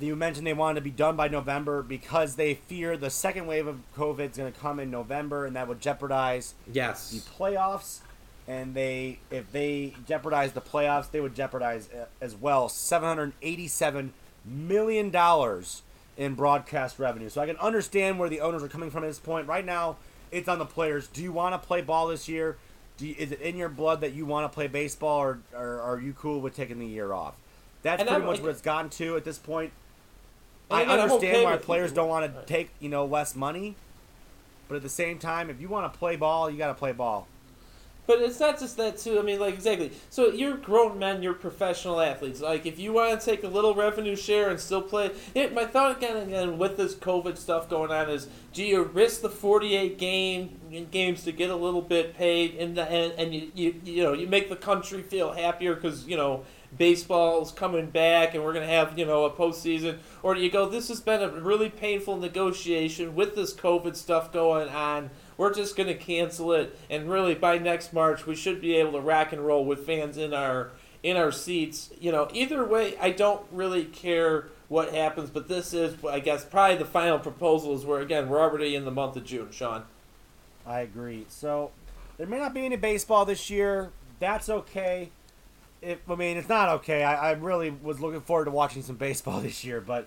[0.00, 3.68] you mentioned they wanted to be done by November because they fear the second wave
[3.68, 8.00] of COVID is going to come in November, and that would jeopardize yes the playoffs.
[8.48, 14.12] And they, if they jeopardize the playoffs, they would jeopardize uh, as well 787
[14.44, 15.82] million dollars
[16.16, 17.28] in broadcast revenue.
[17.28, 19.46] So I can understand where the owners are coming from at this point.
[19.46, 19.96] Right now,
[20.32, 21.06] it's on the players.
[21.06, 22.56] Do you want to play ball this year?
[22.96, 25.80] Do you, is it in your blood that you want to play baseball, or, or
[25.80, 27.34] are you cool with taking the year off?
[27.82, 29.72] That's And pretty I'm much like- what it's gotten to at this point.
[30.70, 33.74] I understand okay why players don't want to take you know less money,
[34.68, 36.92] but at the same time, if you want to play ball, you got to play
[36.92, 37.26] ball.
[38.06, 39.18] But it's not just that too.
[39.18, 39.92] I mean, like exactly.
[40.10, 41.22] So you're grown men.
[41.22, 42.40] You're professional athletes.
[42.40, 45.66] Like if you want to take a little revenue share and still play, it, my
[45.66, 49.98] thought again, again with this COVID stuff going on is, do you risk the 48
[49.98, 50.58] game
[50.90, 54.12] games to get a little bit paid, in the, end, and you, you you know
[54.14, 56.44] you make the country feel happier because you know
[56.76, 59.98] baseball's coming back and we're going to have, you know, a postseason?
[60.22, 64.32] Or do you go, this has been a really painful negotiation with this COVID stuff
[64.32, 65.10] going on.
[65.42, 68.92] We're just going to cancel it, and really by next March we should be able
[68.92, 70.70] to rock and roll with fans in our
[71.02, 71.90] in our seats.
[72.00, 76.44] You know, either way, I don't really care what happens, but this is, I guess,
[76.44, 79.82] probably the final proposal is where again we're already in the month of June, Sean.
[80.64, 81.26] I agree.
[81.28, 81.72] So
[82.18, 83.90] there may not be any baseball this year.
[84.20, 85.10] That's okay
[85.82, 87.02] it, I mean, it's not okay.
[87.02, 90.06] I, I really was looking forward to watching some baseball this year, but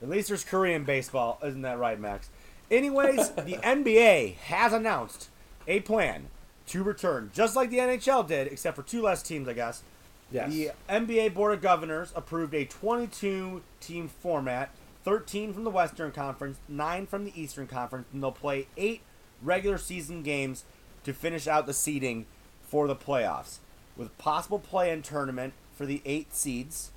[0.00, 1.38] at least there's Korean baseball.
[1.44, 2.30] Isn't that right, Max?
[2.70, 5.28] Anyways, the NBA has announced
[5.66, 6.28] a plan
[6.66, 9.82] to return, just like the NHL did, except for two less teams, I guess.
[10.30, 10.52] Yes.
[10.52, 14.70] The NBA Board of Governors approved a 22 team format
[15.04, 19.00] 13 from the Western Conference, 9 from the Eastern Conference, and they'll play 8
[19.42, 20.64] regular season games
[21.04, 22.26] to finish out the seeding
[22.62, 23.58] for the playoffs
[23.96, 26.90] with possible play-in tournament for the eight seeds.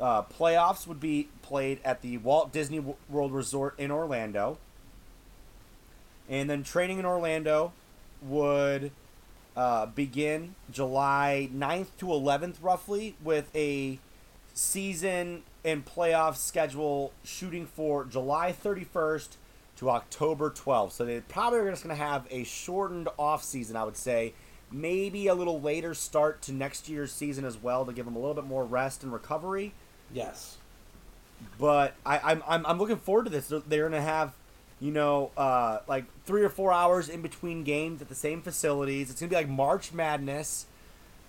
[0.00, 4.58] Uh, playoffs would be played at the Walt Disney World Resort in Orlando.
[6.28, 7.72] And then training in Orlando
[8.20, 8.92] would
[9.56, 13.98] uh, begin July 9th to 11th, roughly, with a
[14.52, 19.36] season and playoff schedule shooting for July 31st
[19.76, 20.92] to October 12th.
[20.92, 24.34] So they probably are just going to have a shortened off season, I would say,
[24.70, 28.18] maybe a little later start to next year's season as well to give them a
[28.18, 29.72] little bit more rest and recovery.
[30.12, 30.57] Yes.
[31.58, 33.48] But I, I'm, I'm, I'm looking forward to this.
[33.48, 34.34] They're, they're going to have,
[34.80, 39.10] you know, uh, like three or four hours in between games at the same facilities.
[39.10, 40.66] It's going to be like March Madness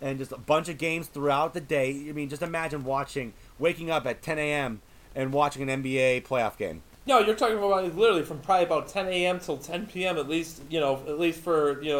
[0.02, 2.06] and just a bunch of games throughout the day.
[2.08, 4.82] I mean, just imagine watching, waking up at 10 a.m.
[5.16, 6.84] and watching an NBA playoff game.
[7.06, 9.40] No, you're talking about literally from probably about 10 a.m.
[9.40, 10.18] till 10 p.m.
[10.18, 10.62] at least.
[10.70, 11.92] You know, at least for you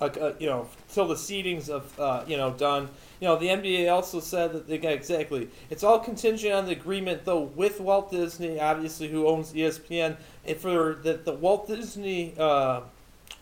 [0.00, 2.88] know, you know, till the seedings of uh, you know done.
[3.20, 5.48] You know, the NBA also said that they got exactly.
[5.70, 10.56] It's all contingent on the agreement, though, with Walt Disney, obviously, who owns ESPN, and
[10.56, 12.82] for that the Walt Disney uh,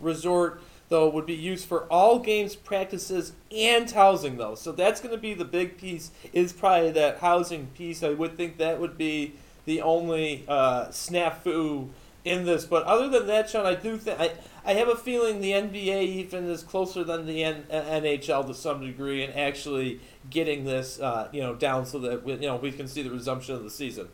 [0.00, 4.54] Resort though would be used for all games, practices, and housing though.
[4.54, 6.10] So that's going to be the big piece.
[6.32, 8.02] Is probably that housing piece.
[8.02, 9.34] I would think that would be
[9.70, 11.88] the only uh, snafu
[12.24, 12.64] in this.
[12.64, 14.32] But other than that, Sean, I do think I,
[14.64, 18.80] I have a feeling the NBA even is closer than the N- NHL to some
[18.80, 22.72] degree, and actually getting this uh, you know down so that we, you know we
[22.72, 24.08] can see the resumption of the season.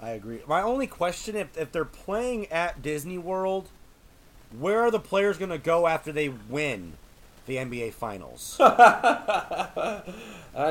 [0.00, 0.40] I agree.
[0.48, 3.68] My only question if if they're playing at Disney World,
[4.58, 6.94] where are the players going to go after they win?
[7.46, 8.56] The NBA Finals?
[8.60, 10.02] I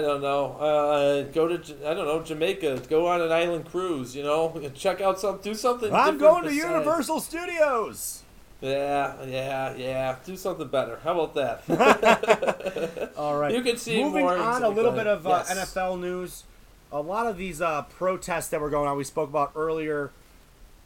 [0.02, 0.54] don't know.
[0.58, 2.84] Uh, go to I don't know Jamaica.
[2.90, 4.16] Go on an island cruise.
[4.16, 5.40] You know, check out some.
[5.42, 5.94] Do something.
[5.94, 6.70] I'm going to besides.
[6.70, 8.24] Universal Studios.
[8.62, 10.16] Yeah, yeah, yeah.
[10.26, 11.00] Do something better.
[11.04, 13.12] How about that?
[13.18, 13.54] All right.
[13.54, 15.74] You can see moving more on a little bit of uh, yes.
[15.74, 16.44] NFL news.
[16.92, 20.12] A lot of these uh, protests that were going on, we spoke about earlier.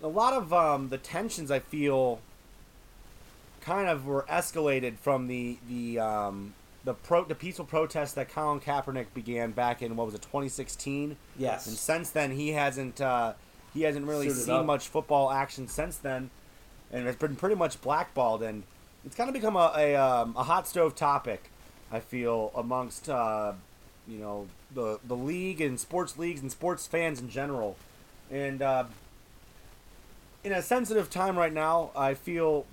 [0.03, 2.19] A lot of um, the tensions I feel
[3.63, 8.59] kind of were escalated from the the um, the pro the peaceful protest that Colin
[8.59, 11.15] Kaepernick began back in what was it 2016.
[11.37, 11.65] Yes.
[11.67, 13.33] And since then he hasn't uh,
[13.73, 14.65] he hasn't really Suited seen up.
[14.65, 16.29] much football action since then,
[16.91, 18.43] and has been pretty much blackballed.
[18.43, 18.63] And
[19.05, 21.49] it's kind of become a a, um, a hot stove topic.
[21.91, 23.53] I feel amongst uh,
[24.07, 27.77] you know the the league and sports leagues and sports fans in general,
[28.29, 28.61] and.
[28.61, 28.85] Uh,
[30.43, 32.65] in a sensitive time right now, I feel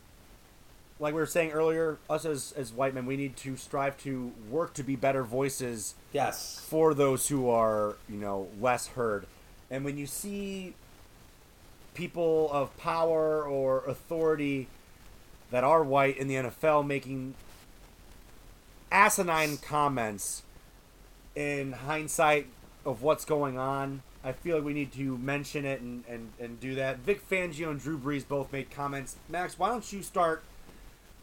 [1.01, 4.33] like we were saying earlier, us as as white men, we need to strive to
[4.49, 5.95] work to be better voices.
[6.13, 6.65] Yes.
[6.69, 9.27] For those who are, you know, less heard,
[9.71, 10.75] and when you see
[11.95, 14.69] people of power or authority
[15.51, 17.35] that are white in the NFL making
[18.93, 20.43] asinine comments
[21.35, 22.47] in hindsight
[22.85, 24.03] of what's going on.
[24.23, 26.99] I feel like we need to mention it and, and, and do that.
[26.99, 29.17] Vic Fangio and Drew Brees both made comments.
[29.29, 30.43] Max, why don't you start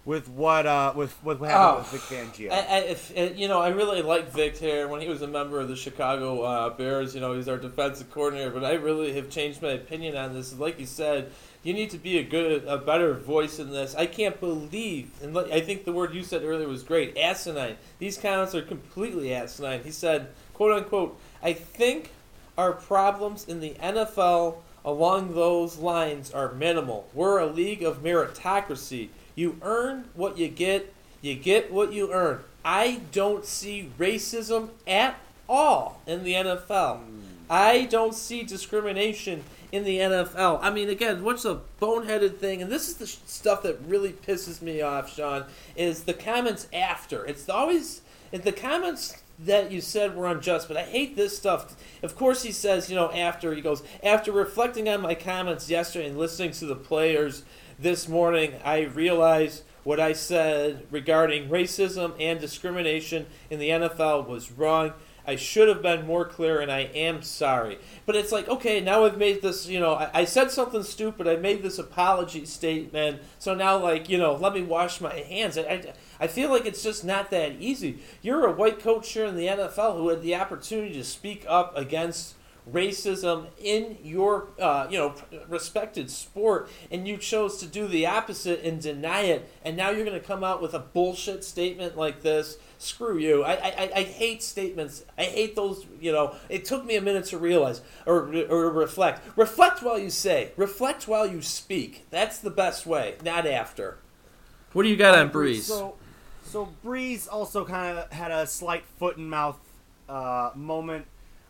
[0.08, 2.50] with what uh with what happened oh, with Vic Fangio.
[2.50, 5.60] I, I, if, you know, I really like Vic here when he was a member
[5.60, 7.14] of the Chicago uh, Bears.
[7.14, 10.58] You know, he's our defensive coordinator, but I really have changed my opinion on this.
[10.58, 11.30] Like you said,
[11.62, 13.96] you need to be a good, a better voice in this.
[13.96, 17.76] I can't believe, and I think the word you said earlier was great, asinine.
[18.00, 19.84] These comments are completely asinine.
[19.84, 22.12] He said, "quote unquote," I think
[22.58, 27.10] our problems in the NFL along those lines are minimal.
[27.14, 29.10] We're a league of meritocracy.
[29.38, 30.92] You earn what you get.
[31.22, 32.40] You get what you earn.
[32.66, 35.16] I don't see racism at
[35.48, 36.98] all in the NFL.
[36.98, 37.20] Hmm.
[37.48, 40.60] I don't see discrimination in the NFL.
[40.62, 44.12] I mean, again, what's a boneheaded thing, and this is the sh- stuff that really
[44.12, 47.24] pisses me off, Sean, is the comments after.
[47.24, 51.76] It's always it's the comments that you said were unjust, but I hate this stuff.
[52.02, 56.08] Of course, he says, you know, after he goes, after reflecting on my comments yesterday
[56.08, 57.44] and listening to the players
[57.80, 64.52] this morning, I realized what I said regarding racism and discrimination in the NFL was
[64.52, 64.94] wrong.
[65.28, 67.80] I should have been more clear, and I am sorry.
[68.06, 71.28] But it's like, okay, now I've made this, you know, I, I said something stupid.
[71.28, 73.22] I made this apology statement.
[73.38, 75.58] So now, like, you know, let me wash my hands.
[75.58, 78.00] I, I, I feel like it's just not that easy.
[78.22, 81.76] You're a white coach here in the NFL who had the opportunity to speak up
[81.78, 82.36] against
[82.72, 85.16] racism in your uh, you know
[85.48, 90.06] respected sport and you chose to do the opposite and deny it and now you're
[90.06, 92.58] going to come out with a bullshit statement like this?
[92.80, 93.44] Screw you.
[93.44, 95.04] I, I i hate statements.
[95.18, 99.22] I hate those you know it took me a minute to realize or or reflect.
[99.38, 100.52] Reflect while you say.
[100.58, 102.06] Reflect while you speak.
[102.10, 103.98] That's the best way not after.
[104.74, 105.62] What do you got on Brees?
[105.62, 105.96] So,
[106.44, 109.58] so Brees also kind of had a slight foot and mouth
[110.08, 111.06] uh, moment.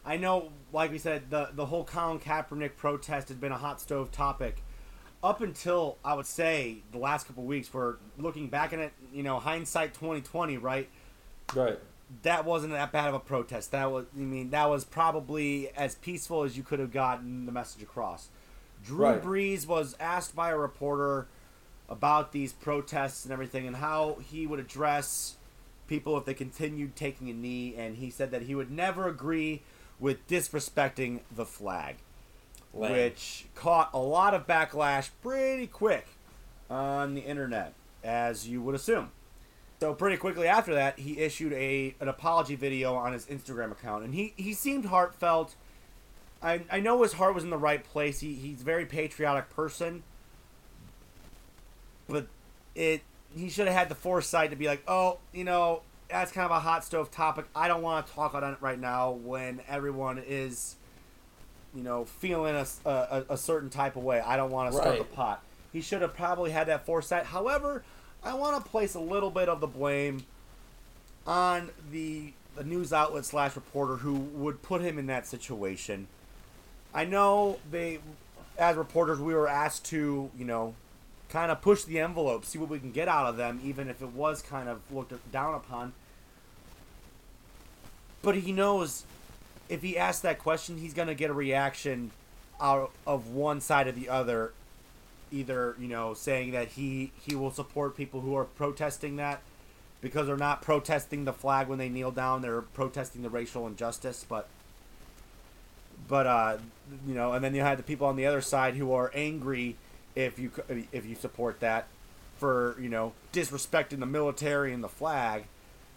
[0.08, 3.82] I know, like we said, the the whole Colin Kaepernick protest has been a hot
[3.82, 4.64] stove topic
[5.22, 7.74] up until I would say the last couple weeks.
[7.74, 10.88] Where looking back at it, you know, hindsight twenty twenty, right?
[11.54, 11.78] right
[12.24, 13.72] That wasn't that bad of a protest.
[13.72, 17.52] That was, I mean, that was probably as peaceful as you could have gotten the
[17.52, 18.30] message across.
[18.86, 19.22] Drew Right.
[19.22, 21.28] Brees was asked by a reporter
[21.90, 25.36] about these protests and everything and how he would address
[25.88, 29.62] people if they continued taking a knee and he said that he would never agree
[30.00, 31.98] with disrespecting the flag
[32.74, 32.92] Lame.
[32.92, 36.08] which caught a lot of backlash pretty quick
[36.70, 37.74] on the internet
[38.04, 39.12] as you would assume.
[39.80, 44.04] So pretty quickly after that he issued a an apology video on his instagram account
[44.04, 45.56] and he he seemed heartfelt.
[46.42, 48.20] I i know his heart was in the right place.
[48.20, 50.04] He, he's a very patriotic person
[52.08, 52.28] but
[52.76, 53.02] it
[53.36, 56.52] he should have had the foresight to be like, oh, you know, that's kind of
[56.52, 57.46] a hot stove topic.
[57.56, 60.76] I don't want to talk on it right now when everyone is,
[61.76, 64.20] you know, feeling a, a, a certain type of way.
[64.20, 65.44] I don't want to start the pot.
[65.74, 67.26] He should have probably had that foresight.
[67.26, 67.84] However,
[68.24, 70.26] I want to place a little bit of the blame
[71.26, 76.08] on the the news outlet slash reporter who would put him in that situation.
[76.92, 78.00] I know they,
[78.58, 80.74] as reporters, we were asked to, you know,
[81.30, 84.02] kind of push the envelope, see what we can get out of them, even if
[84.02, 85.94] it was kind of looked down upon.
[88.22, 89.04] But he knows
[89.70, 92.12] if he asks that question, he's going to get a reaction
[92.60, 94.54] out of one side or the other.
[95.30, 99.42] Either you know, saying that he he will support people who are protesting that
[100.00, 104.26] because they're not protesting the flag when they kneel down; they're protesting the racial injustice.
[104.28, 104.48] But
[106.08, 106.58] but uh,
[107.06, 109.76] you know, and then you had the people on the other side who are angry
[110.18, 110.52] if you
[110.92, 111.88] if you support that
[112.38, 115.44] for you know disrespecting the military and the flag,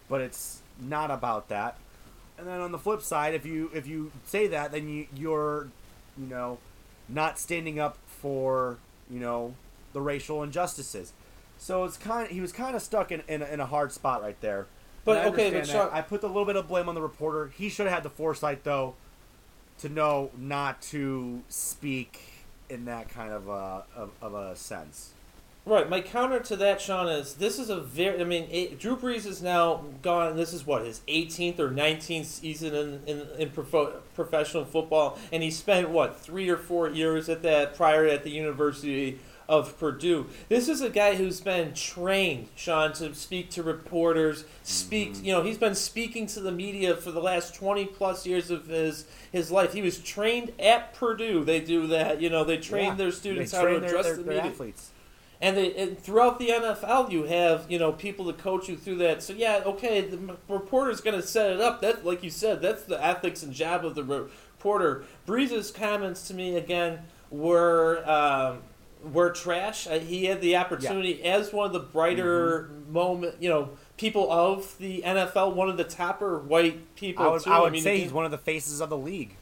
[0.08, 1.78] but it's not about that.
[2.38, 5.68] And then on the flip side, if you if you say that, then you you're
[6.18, 6.58] you know
[7.08, 8.76] not standing up for
[9.10, 9.54] you know
[9.94, 11.12] the racial injustices.
[11.56, 13.92] So it's kind of, he was kind of stuck in, in, a, in a hard
[13.92, 14.66] spot right there.
[15.04, 15.66] But, And okay, but.
[15.66, 17.52] Sean- I put a little bit of blame on the reporter.
[17.54, 18.94] He should have had the foresight though
[19.78, 22.29] to know not to speak
[22.70, 25.12] in that kind of a of, of a sense.
[25.66, 25.88] Right.
[25.88, 28.20] My counter to that, Sean, is this is a very.
[28.20, 30.34] I mean, it, Drew Brees is now gone.
[30.36, 35.42] This is what his 18th or 19th season in in, in profo- professional football, and
[35.42, 39.18] he spent what three or four years at that prior at the University
[39.50, 40.26] of Purdue.
[40.48, 44.44] This is a guy who's been trained, Sean, to speak to reporters.
[44.62, 45.22] Speak.
[45.24, 48.66] You know, he's been speaking to the media for the last 20 plus years of
[48.68, 49.72] his his life.
[49.72, 51.44] He was trained at Purdue.
[51.44, 52.20] They do that.
[52.22, 52.94] You know, they train Yeah.
[52.94, 54.50] their students They how to train their- address their, the their media.
[54.52, 54.90] athletes.
[55.42, 58.98] And, they, and throughout the NFL, you have you know people to coach you through
[58.98, 59.20] that.
[59.22, 61.80] So yeah, okay, the m- reporter's going to set it up.
[61.80, 65.02] That, like you said, that's the ethics and job of the reporter.
[65.26, 68.58] Brees's comments to me again were um,
[69.02, 69.86] were trash.
[69.86, 72.92] Uh, he had the opportunity as one of the brighter Mm-hmm.
[72.92, 77.24] moment, you know, people of the NFL, one of the topper white people.
[77.24, 77.50] I would, too.
[77.50, 79.36] I would mean, say he's one of the faces of the league.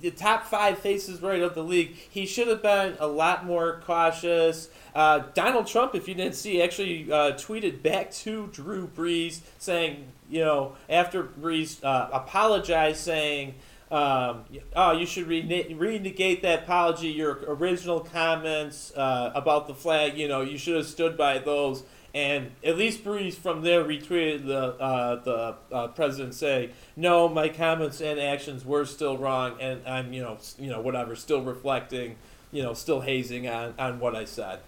[0.00, 1.94] the top five faces right of the league.
[2.08, 4.68] He should have been a lot more cautious.
[4.94, 10.04] Uh, Donald Trump, if you didn't see, actually uh, tweeted back to Drew Brees saying,
[10.30, 13.54] you know, after Brees uh, apologized, saying,
[13.90, 14.44] um,
[14.76, 17.08] oh, you should rene- renegate that apology.
[17.08, 21.84] Your original comments uh, about the flag, you know, you should have stood by those.
[22.14, 27.48] And at least Brees from there retweeted the uh, the uh, president saying, "No, my
[27.48, 32.16] comments and actions were still wrong, and I'm you know you know whatever, still reflecting,
[32.50, 34.60] you know, still hazing on on what I said."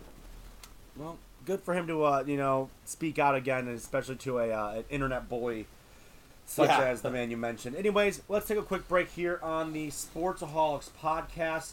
[0.97, 4.73] Well, good for him to uh, you know speak out again, especially to a uh,
[4.77, 5.67] an internet bully
[6.51, 6.81] such Yeah.
[6.81, 7.77] as the man you mentioned.
[7.77, 11.73] Anyways, let's take a quick break here on the Sportsaholics podcast.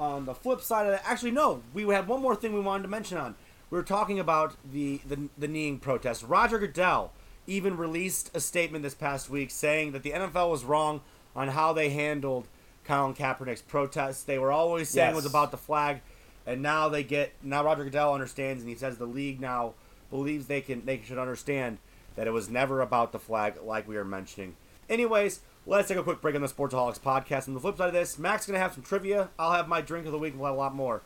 [0.00, 2.82] On the flip side of that, actually no, we had one more thing we wanted
[2.84, 3.34] to mention on.
[3.70, 6.24] We were talking about the the, the kneeing protest.
[6.26, 7.12] Roger Goodell
[7.46, 11.02] even released a statement this past week saying that the NFL was wrong
[11.36, 12.48] on how they handled
[12.84, 14.26] Colin Kaepernick's protest.
[14.26, 16.00] They were always saying it was about the flag,
[16.46, 19.74] and now they get now Roger Goodell understands, and he says the league now
[20.10, 21.76] believes they can they should understand
[22.16, 24.56] that it was never about the flag, like we were mentioning.
[24.88, 27.48] Anyways, let's take a quick break on the Sportsaholics podcast.
[27.48, 29.30] On the flip side of this, Mac's gonna have some trivia.
[29.38, 31.02] I'll have my drink of the week and we'll have a lot more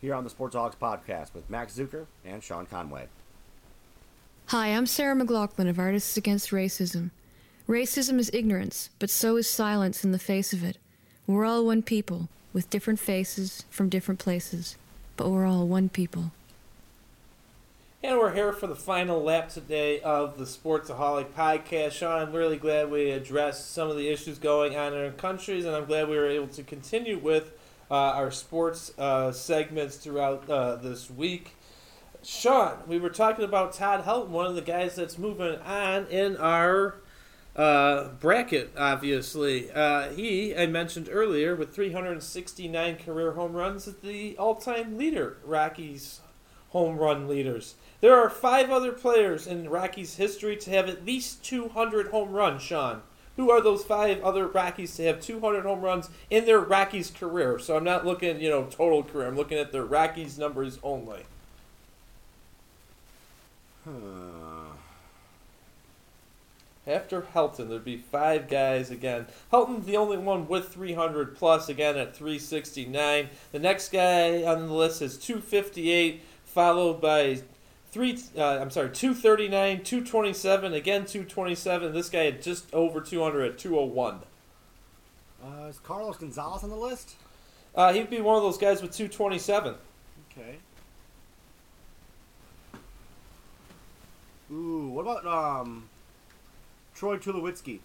[0.00, 3.08] here on the Sportsaholics podcast with Max Zuiker and Sean Conway.
[4.46, 7.10] Hi, I'm Sarah McLachlan of Artists Against Racism.
[7.68, 10.78] Racism is ignorance, but so is silence in the face of it.
[11.26, 14.76] We're all one people, with different faces from different places,
[15.18, 16.32] but we're all one people.
[18.00, 21.90] And we're here for the final lap today of the Sportsaholic podcast.
[21.90, 25.64] Sean, I'm really glad we addressed some of the issues going on in our countries,
[25.64, 27.50] and I'm glad we were able to continue with
[27.90, 31.56] uh, our sports uh, segments throughout uh, this week.
[32.22, 36.36] Sean, we were talking about Todd Helton, one of the guys that's moving on in
[36.36, 37.00] our
[37.56, 39.72] uh, bracket, obviously.
[39.72, 45.38] Uh, he, I mentioned earlier, with 369 career home runs, is the all time leader,
[45.44, 46.20] Rockies
[46.70, 47.74] home run leaders.
[48.00, 52.62] There are five other players in Rockies history to have at least 200 home runs,
[52.62, 53.02] Sean.
[53.36, 57.58] Who are those five other Rockies to have 200 home runs in their Rockies career?
[57.58, 59.26] So I'm not looking, you know, total career.
[59.26, 61.24] I'm looking at their Rockies numbers only.
[66.86, 69.26] After Helton, there'd be five guys again.
[69.52, 73.28] Helton's the only one with 300 plus again at 369.
[73.52, 77.42] The next guy on the list is 258, followed by
[77.90, 78.18] three.
[78.36, 81.92] Uh, I'm sorry, 239, 227, again 227.
[81.92, 84.20] This guy had just over 200 at 201.
[85.42, 87.14] Uh, is Carlos Gonzalez on the list?
[87.74, 89.74] Uh, he'd be one of those guys with 227.
[90.32, 90.58] Okay.
[94.50, 95.88] Ooh, what about um
[96.94, 97.80] Troy Tulowitzki?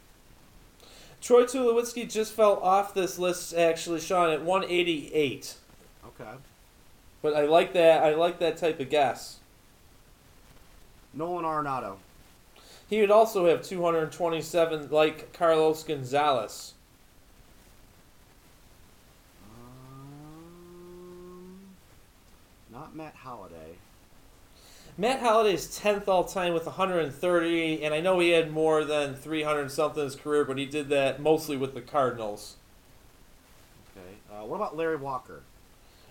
[1.21, 5.55] Troy Tulowitzki just fell off this list actually, Sean, at 188.
[6.07, 6.31] Okay.
[7.21, 8.03] But I like that.
[8.03, 9.39] I like that type of guess.
[11.13, 11.97] Nolan Arenado.
[12.89, 16.73] He would also have 227, like Carlos Gonzalez.
[19.49, 21.59] Um,
[22.71, 23.77] not Matt Holliday.
[24.95, 29.71] Matt Holliday's 10th all time with 130, and I know he had more than 300
[29.71, 32.57] something in his career, but he did that mostly with the Cardinals.
[33.97, 34.17] Okay.
[34.31, 35.41] Uh, what about Larry Walker?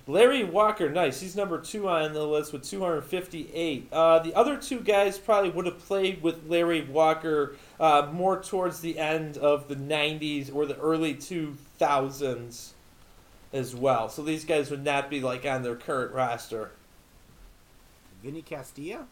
[0.07, 1.21] Larry Walker, nice.
[1.21, 3.89] He's number two on the list with 258.
[3.93, 8.81] Uh, the other two guys probably would have played with Larry Walker uh, more towards
[8.81, 12.71] the end of the 90s or the early 2000s
[13.53, 14.09] as well.
[14.09, 16.73] So these guys would not be like on their current roster.
[18.25, 19.07] Vinny Castilla?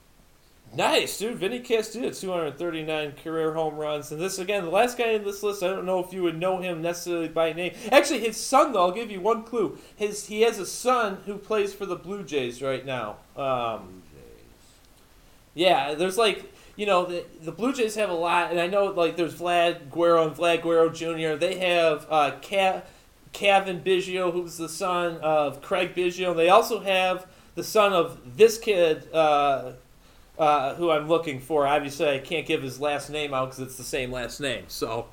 [0.73, 1.37] Nice, dude.
[1.37, 4.13] Vinny Castilla, 239 career home runs.
[4.13, 6.39] And this, again, the last guy in this list, I don't know if you would
[6.39, 7.75] know him necessarily by name.
[7.91, 9.79] Actually, his son, though, I'll give you one clue.
[9.97, 13.17] His He has a son who plays for the Blue Jays right now.
[13.37, 14.03] Um,
[15.55, 18.87] yeah, there's like, you know, the, the Blue Jays have a lot, and I know,
[18.87, 21.37] like, there's Vlad Guerrero and Vlad Guerrero Jr.
[21.37, 22.83] They have uh, Ca-
[23.33, 26.35] Kevin Biggio, who's the son of Craig Biggio.
[26.35, 29.73] They also have the son of this kid, uh,
[30.41, 31.67] uh, who I'm looking for.
[31.67, 34.65] Obviously, I can't give his last name out because it's the same last name.
[34.69, 35.07] So,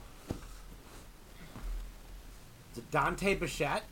[2.71, 3.83] Is it Dante Bichette?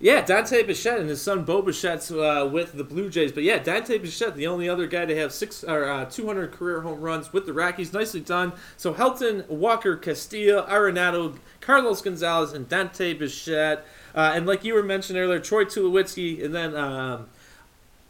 [0.00, 3.32] yeah, Dante Bichette and his son Bo Bichette's uh, with the Blue Jays.
[3.32, 6.82] But yeah, Dante Bichette, the only other guy to have six or uh, 200 career
[6.82, 7.92] home runs with the Rockies.
[7.92, 8.52] Nicely done.
[8.76, 13.84] So Helton, Walker, Castilla, Arenado, Carlos Gonzalez, and Dante Bichette.
[14.14, 17.26] Uh, and like you were mentioning earlier, Troy Tulowitzki, and then um,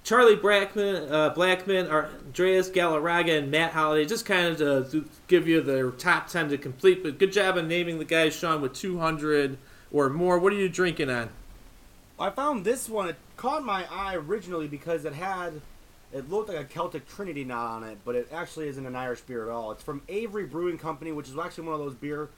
[0.09, 4.07] Charlie Blackmon, uh, Blackmon, Andreas Galarraga, and Matt Holliday.
[4.07, 7.03] Just kind of to, to give you their top 10 to complete.
[7.03, 9.59] But good job on naming the guys, Sean, with 200
[9.93, 10.39] or more.
[10.39, 11.29] What are you drinking on?
[12.19, 13.11] I found this one.
[13.11, 15.61] It caught my eye originally because it had,
[16.11, 19.21] it looked like a Celtic Trinity knot on it, but it actually isn't an Irish
[19.21, 19.73] beer at all.
[19.73, 22.31] It's from Avery Brewing Company, which is actually one of those beer,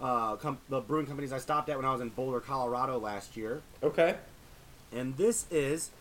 [0.00, 3.36] uh, com- the brewing companies I stopped at when I was in Boulder, Colorado last
[3.36, 3.62] year.
[3.80, 4.16] Okay.
[4.90, 5.92] And this is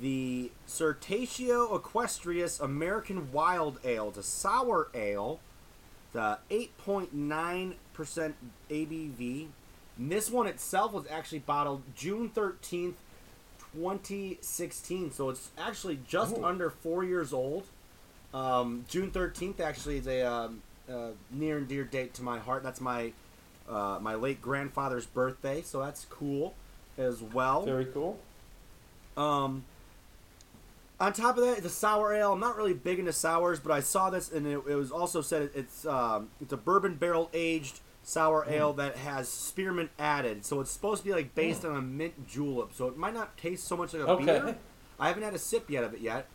[0.00, 4.08] the Certatio Equestris American Wild Ale.
[4.08, 5.40] It's a sour ale.
[6.12, 7.74] The 8.9%
[8.70, 9.46] ABV.
[9.98, 12.94] And this one itself was actually bottled June 13th,
[13.74, 15.12] 2016.
[15.12, 16.44] So it's actually just Ooh.
[16.44, 17.64] under four years old.
[18.32, 22.62] Um, June 13th actually is a um, uh, near and dear date to my heart.
[22.62, 23.12] That's my
[23.68, 26.54] uh, my late grandfather's birthday, so that's cool
[26.96, 27.64] as well.
[27.64, 28.18] Very cool.
[29.16, 29.64] Um,
[31.00, 32.32] on top of that, it's a sour ale.
[32.32, 35.20] I'm not really big into sours, but I saw this and it, it was also
[35.20, 40.44] said it's um, it's a bourbon barrel aged sour ale that has spearmint added.
[40.44, 42.70] So it's supposed to be like based on a mint julep.
[42.72, 44.24] So it might not taste so much like a Okay.
[44.24, 44.56] beer.
[44.98, 46.26] I haven't had a sip yet of it yet,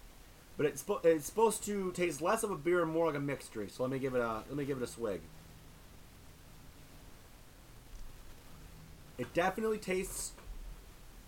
[0.55, 3.51] but it's it's supposed to taste less of a beer and more like a mixed
[3.51, 3.72] drink.
[3.72, 5.22] So let me give it a let me give it a swig.
[9.18, 10.32] It definitely tastes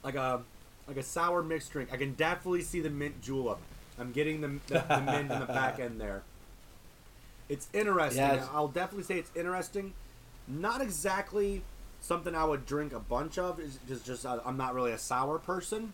[0.03, 0.41] like a
[0.87, 1.89] like a sour mixed drink.
[1.91, 3.59] I can definitely see the mint julep.
[3.97, 6.23] I'm getting the, the, the mint in the back end there.
[7.49, 8.21] It's interesting.
[8.23, 9.93] Yeah, it's- I'll definitely say it's interesting.
[10.47, 11.63] Not exactly
[12.01, 13.59] something I would drink a bunch of.
[13.59, 15.93] Is just just uh, I'm not really a sour person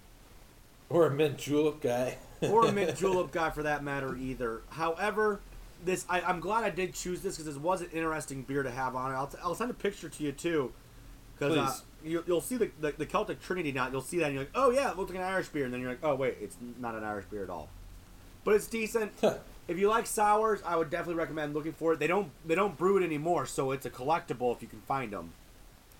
[0.89, 2.17] Or a mint julep guy.
[2.41, 4.61] or a mint julep guy for that matter either.
[4.71, 5.39] However,
[5.85, 8.71] this I, I'm glad I did choose this because this was an interesting beer to
[8.71, 9.15] have on it.
[9.15, 10.73] I'll, t- I'll send a picture to you too,
[11.37, 11.73] because uh.
[12.03, 13.89] You, you'll see the, the the Celtic Trinity now.
[13.89, 15.73] You'll see that and you're like, oh yeah, it looks like an Irish beer, and
[15.73, 17.69] then you're like, oh wait, it's not an Irish beer at all.
[18.43, 19.11] But it's decent.
[19.67, 21.99] if you like sours, I would definitely recommend looking for it.
[21.99, 25.11] They don't they don't brew it anymore, so it's a collectible if you can find
[25.13, 25.33] them.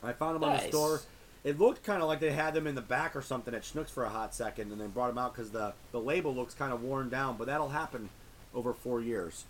[0.03, 1.01] I found them on the store.
[1.43, 3.89] It looked kind of like they had them in the back or something at Schnucks
[3.89, 6.73] for a hot second, and then brought them out because the the label looks kind
[6.73, 7.37] of worn down.
[7.37, 8.09] But that'll happen
[8.53, 9.45] over four years.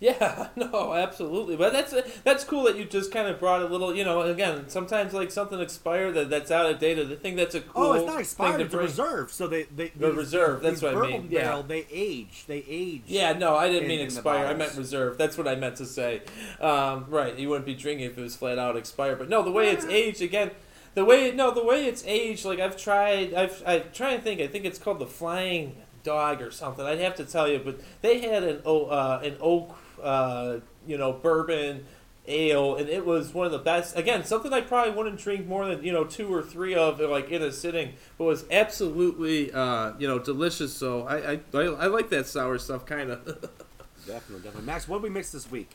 [0.00, 1.56] Yeah, no, absolutely.
[1.56, 4.22] But that's that's cool that you just kind of brought a little, you know.
[4.22, 6.98] Again, sometimes like something expired that that's out of date.
[6.98, 7.84] I think that's a cool.
[7.84, 8.86] Oh, it's not thing expired; to it's a bring.
[8.86, 9.32] reserve.
[9.32, 11.62] So they they The these- reserve, that's what I mean, bourbon yeah.
[11.66, 12.44] they age.
[12.46, 13.02] They age.
[13.06, 14.46] Yeah, no, I didn't in- mean expire.
[14.46, 15.18] I meant reserve.
[15.18, 16.22] That's what I meant to say.
[16.60, 19.18] Um, right, you wouldn't be drinking if it was flat out expired.
[19.18, 20.52] But no, the way it's aged again,
[20.94, 22.44] the way no, the way it's aged.
[22.44, 24.40] Like I've tried, I've I try and think.
[24.40, 26.84] I think it's called the Flying Dog or something.
[26.84, 31.12] I'd have to tell you, but they had an uh, an oak, uh, you know,
[31.12, 31.84] bourbon
[32.28, 33.96] ale, and it was one of the best.
[33.96, 37.30] Again, something I probably wouldn't drink more than you know two or three of, like
[37.30, 40.74] in a sitting, but was absolutely uh, you know delicious.
[40.74, 43.24] So I I, I, I like that sour stuff, kind of.
[44.06, 44.62] definitely, definitely.
[44.62, 45.70] Max, what did we mix this week?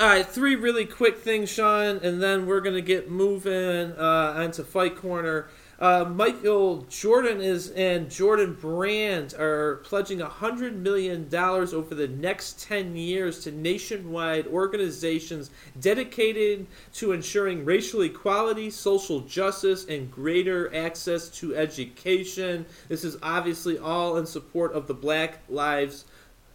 [0.00, 4.64] All right, three really quick things, Sean, and then we're gonna get moving uh, onto
[4.64, 5.46] Fight Corner.
[5.80, 12.60] Uh, Michael Jordan is and Jordan Brand are pledging hundred million dollars over the next
[12.60, 15.50] ten years to nationwide organizations
[15.80, 22.64] dedicated to ensuring racial equality, social justice, and greater access to education.
[22.88, 26.04] This is obviously all in support of the Black Lives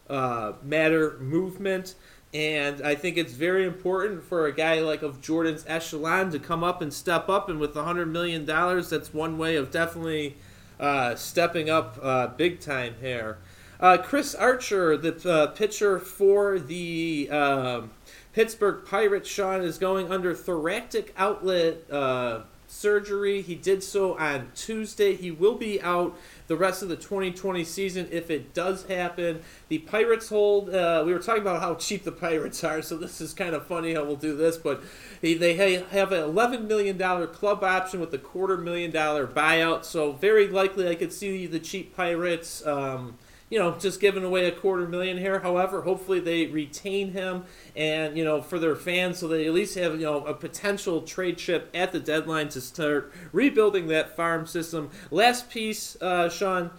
[0.10, 1.96] uh, Matter movement.
[2.34, 6.64] And I think it's very important for a guy like of Jordan's echelon to come
[6.64, 7.50] up and step up.
[7.50, 10.38] And with a hundred million dollars, that's one way of definitely
[10.80, 13.40] uh, stepping up uh, big time here.
[13.80, 17.92] Uh, Chris Archer, the uh, pitcher for the um,
[18.34, 23.42] Pittsburgh Pirates, Sean is going under thoracic outlet uh, surgery.
[23.42, 25.16] He did so on Tuesday.
[25.16, 26.16] He will be out
[26.50, 29.39] the rest of the 2020 season if it does happen.
[29.70, 30.72] The Pirates hold.
[30.72, 33.68] Uh, we were talking about how cheap the Pirates are, so this is kind of
[33.68, 34.58] funny how we'll do this.
[34.58, 34.82] But
[35.22, 35.54] they,
[35.91, 39.86] have an 11 million dollar club option with a quarter million dollar buyout.
[39.86, 42.66] So very likely, I could see the cheap Pirates.
[42.66, 43.20] Um,
[43.50, 45.39] you know, just giving away a quarter million here.
[45.39, 47.45] However, hopefully they retain him
[47.76, 51.02] and, you know, for their fans so they at least have, you know, a potential
[51.02, 54.91] trade chip at the deadline to start rebuilding that farm system.
[55.10, 56.70] Last piece, uh, Sean,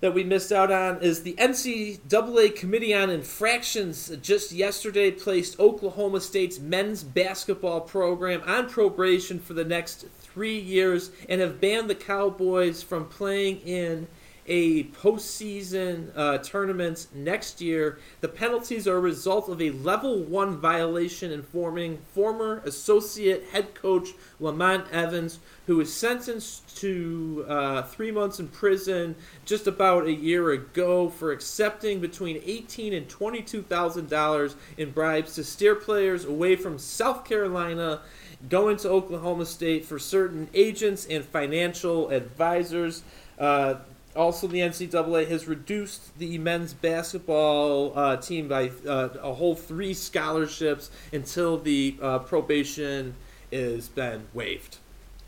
[0.00, 6.20] that we missed out on is the NCAA Committee on Infractions just yesterday placed Oklahoma
[6.20, 11.94] State's men's basketball program on probation for the next three years and have banned the
[11.94, 14.08] Cowboys from playing in
[14.46, 17.98] a postseason uh, tournament next year.
[18.20, 24.10] The penalties are a result of a level one violation informing former associate head coach
[24.40, 29.14] Lamont Evans, who was sentenced to uh, three months in prison
[29.44, 35.34] just about a year ago for accepting between eighteen and twenty-two thousand dollars in bribes
[35.36, 38.02] to steer players away from South Carolina
[38.50, 43.02] going to Oklahoma State for certain agents and financial advisors.
[43.38, 43.76] Uh,
[44.16, 49.92] also, the NCAA has reduced the men's basketball uh, team by uh, a whole three
[49.92, 53.14] scholarships until the uh, probation
[53.50, 54.78] is been waived.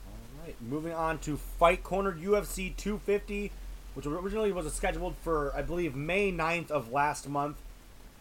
[0.06, 3.50] All right, moving on to Fight Corner UFC 250,
[3.94, 7.56] which originally was scheduled for, I believe, May 9th of last month,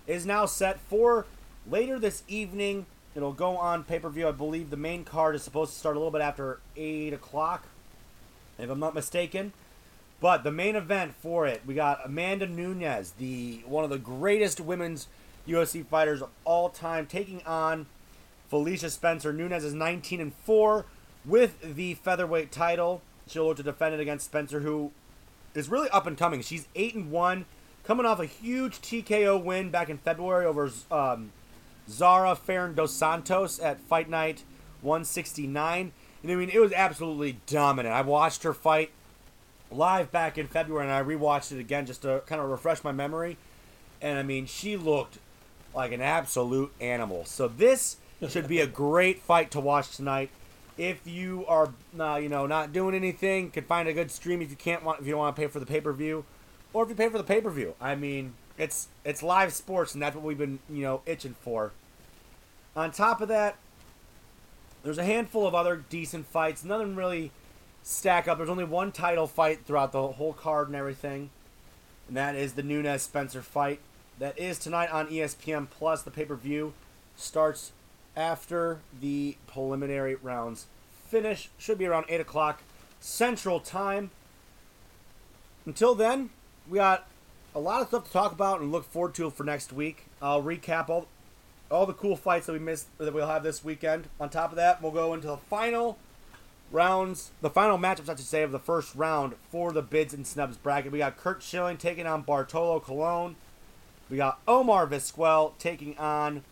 [0.08, 1.28] is now set for
[1.70, 2.88] later this evening.
[3.16, 4.28] It'll go on pay per view.
[4.28, 7.68] I believe the main card is supposed to start a little bit after 8 o'clock,
[8.58, 9.54] if I'm not mistaken.
[10.26, 14.60] But the main event for it, we got Amanda Nunes, the one of the greatest
[14.60, 15.08] women's
[15.48, 17.86] UFC fighters of all time, taking on
[18.50, 19.32] Felicia Spencer.
[19.32, 20.88] Nunes is 19 and 4
[21.26, 23.04] with the featherweight title.
[23.28, 24.90] She'll look to defend it against Spencer, who
[25.54, 26.42] is really up and coming.
[26.42, 27.46] She's 8 and 1,
[27.84, 31.34] coming off a huge TKO win back in February over um,
[31.88, 34.44] Zarah Fairn dos Santos at Fight Night
[34.82, 35.92] 169.
[36.24, 37.94] And I mean, it was absolutely dominant.
[37.94, 38.90] I watched her fight
[39.72, 42.92] live back in February, and I rewatched it again just to kind of refresh my
[42.92, 43.38] memory.
[44.02, 45.20] And I mean, she looked
[45.74, 47.26] like an absolute animal.
[47.26, 47.98] So this
[48.30, 50.30] should be a great fight to watch tonight.
[50.78, 54.50] If you are, uh, you know, not doing anything, can find a good stream if
[54.50, 56.26] you can't want if you don't want to pay for the pay per view,
[56.74, 57.76] or if you pay for the pay per view.
[57.80, 61.72] I mean, it's it's live sports, and that's what we've been you know itching for.
[62.76, 63.56] On top of that,
[64.84, 66.66] there's a handful of other decent fights.
[66.66, 67.32] Nothing really
[67.86, 68.38] stack up.
[68.38, 71.30] There's only one title fight throughout the whole card and everything,
[72.08, 73.80] and that is the Nunes Spencer fight.
[74.18, 76.02] That is tonight on ESPN Plus.
[76.02, 76.74] The pay per view
[77.16, 77.72] starts
[78.18, 80.66] after the preliminary rounds
[81.08, 81.50] finish.
[81.58, 82.64] Should be around 8 o'clock
[83.00, 84.10] Central Time.
[85.66, 86.32] Until then,
[86.68, 87.08] we got
[87.54, 90.06] a lot of stuff to talk about and look forward to for next week.
[90.22, 91.08] I'll recap all
[91.70, 94.08] all the cool fights that we missed that we'll have this weekend.
[94.20, 95.98] On top of that, we'll go into the final
[96.76, 100.28] rounds, the final matchups, I should say, of the first round for the bids and
[100.28, 100.92] snubs bracket.
[100.92, 103.36] We got Curt Schilling taking on Bartolo Colon.
[104.10, 106.44] We got Omar Vizquel taking on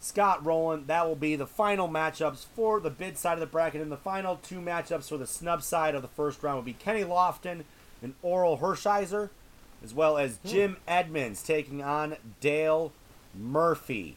[0.00, 0.86] Scott Rolen.
[0.86, 3.80] That will be the final matchups for the bid side of the bracket.
[3.80, 6.74] And the final two matchups for the snub side of the first round will be
[6.74, 7.64] Kenny Lofton
[8.02, 9.30] and Orel Hershiser,
[9.82, 10.48] as well as hmm.
[10.48, 12.92] Jim Edmonds taking on Dale
[13.34, 14.16] Murphy.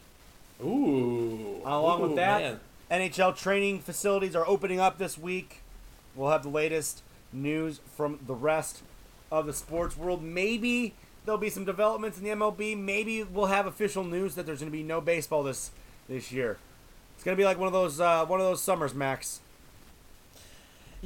[0.62, 1.60] Ooh.
[1.64, 2.60] Along Ooh, with that, man.
[2.90, 5.62] NHL training facilities are opening up this week.
[6.14, 8.82] We'll have the latest news from the rest
[9.30, 10.22] of the sports world.
[10.22, 12.78] Maybe there'll be some developments in the MLB.
[12.78, 15.70] Maybe we'll have official news that there's going to be no baseball this
[16.08, 16.58] this year.
[17.16, 19.40] It's going to be like one of those uh, one of those summers, Max.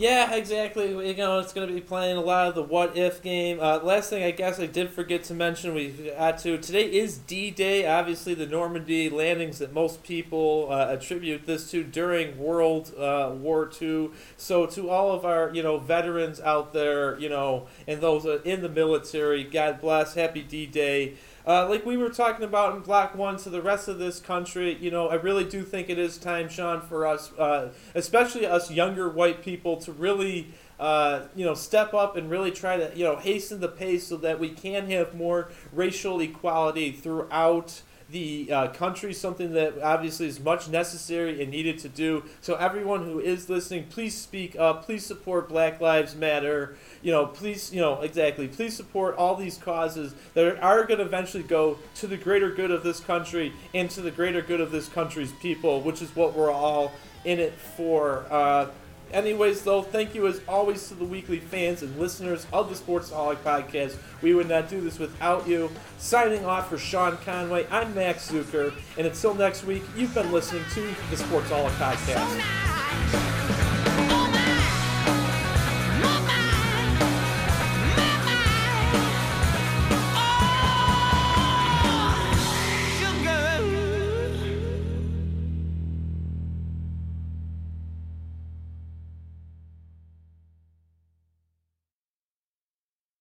[0.01, 0.89] Yeah, exactly.
[1.09, 3.61] You know, it's going to be playing a lot of the what if game.
[3.61, 6.57] Uh, last thing I guess I did forget to mention, we had to.
[6.57, 11.85] Today is D Day, obviously, the Normandy landings that most people uh, attribute this to
[11.85, 14.09] during World uh, War II.
[14.39, 18.41] So, to all of our, you know, veterans out there, you know, and those uh,
[18.43, 21.17] in the military, God bless, happy D Day.
[21.47, 24.77] Uh, like we were talking about in Block One to the rest of this country,
[24.79, 28.71] you know, I really do think it is time, Sean, for us, uh, especially us
[28.71, 33.05] younger white people, to really, uh, you know, step up and really try to, you
[33.05, 38.69] know, hasten the pace so that we can have more racial equality throughout the uh,
[38.69, 42.25] country, something that obviously is much necessary and needed to do.
[42.41, 44.85] So everyone who is listening, please speak up.
[44.85, 46.77] Please support Black Lives Matter.
[47.03, 48.49] You know, please, you know, exactly.
[48.49, 52.71] Please support all these causes that are going to eventually go to the greater good
[52.71, 56.35] of this country and to the greater good of this country's people, which is what
[56.35, 56.93] we're all
[57.25, 58.25] in it for.
[58.31, 58.67] Uh,
[59.13, 63.39] Anyways, though, thank you as always to the weekly fans and listeners of the Sportsaholic
[63.39, 63.97] Podcast.
[64.23, 65.71] We would not do this without you.
[65.99, 70.65] Signing off for Sean Conway, I'm Max Zuiker, and until next week, you've been listening
[70.75, 73.60] to the Sportsaholic Podcast.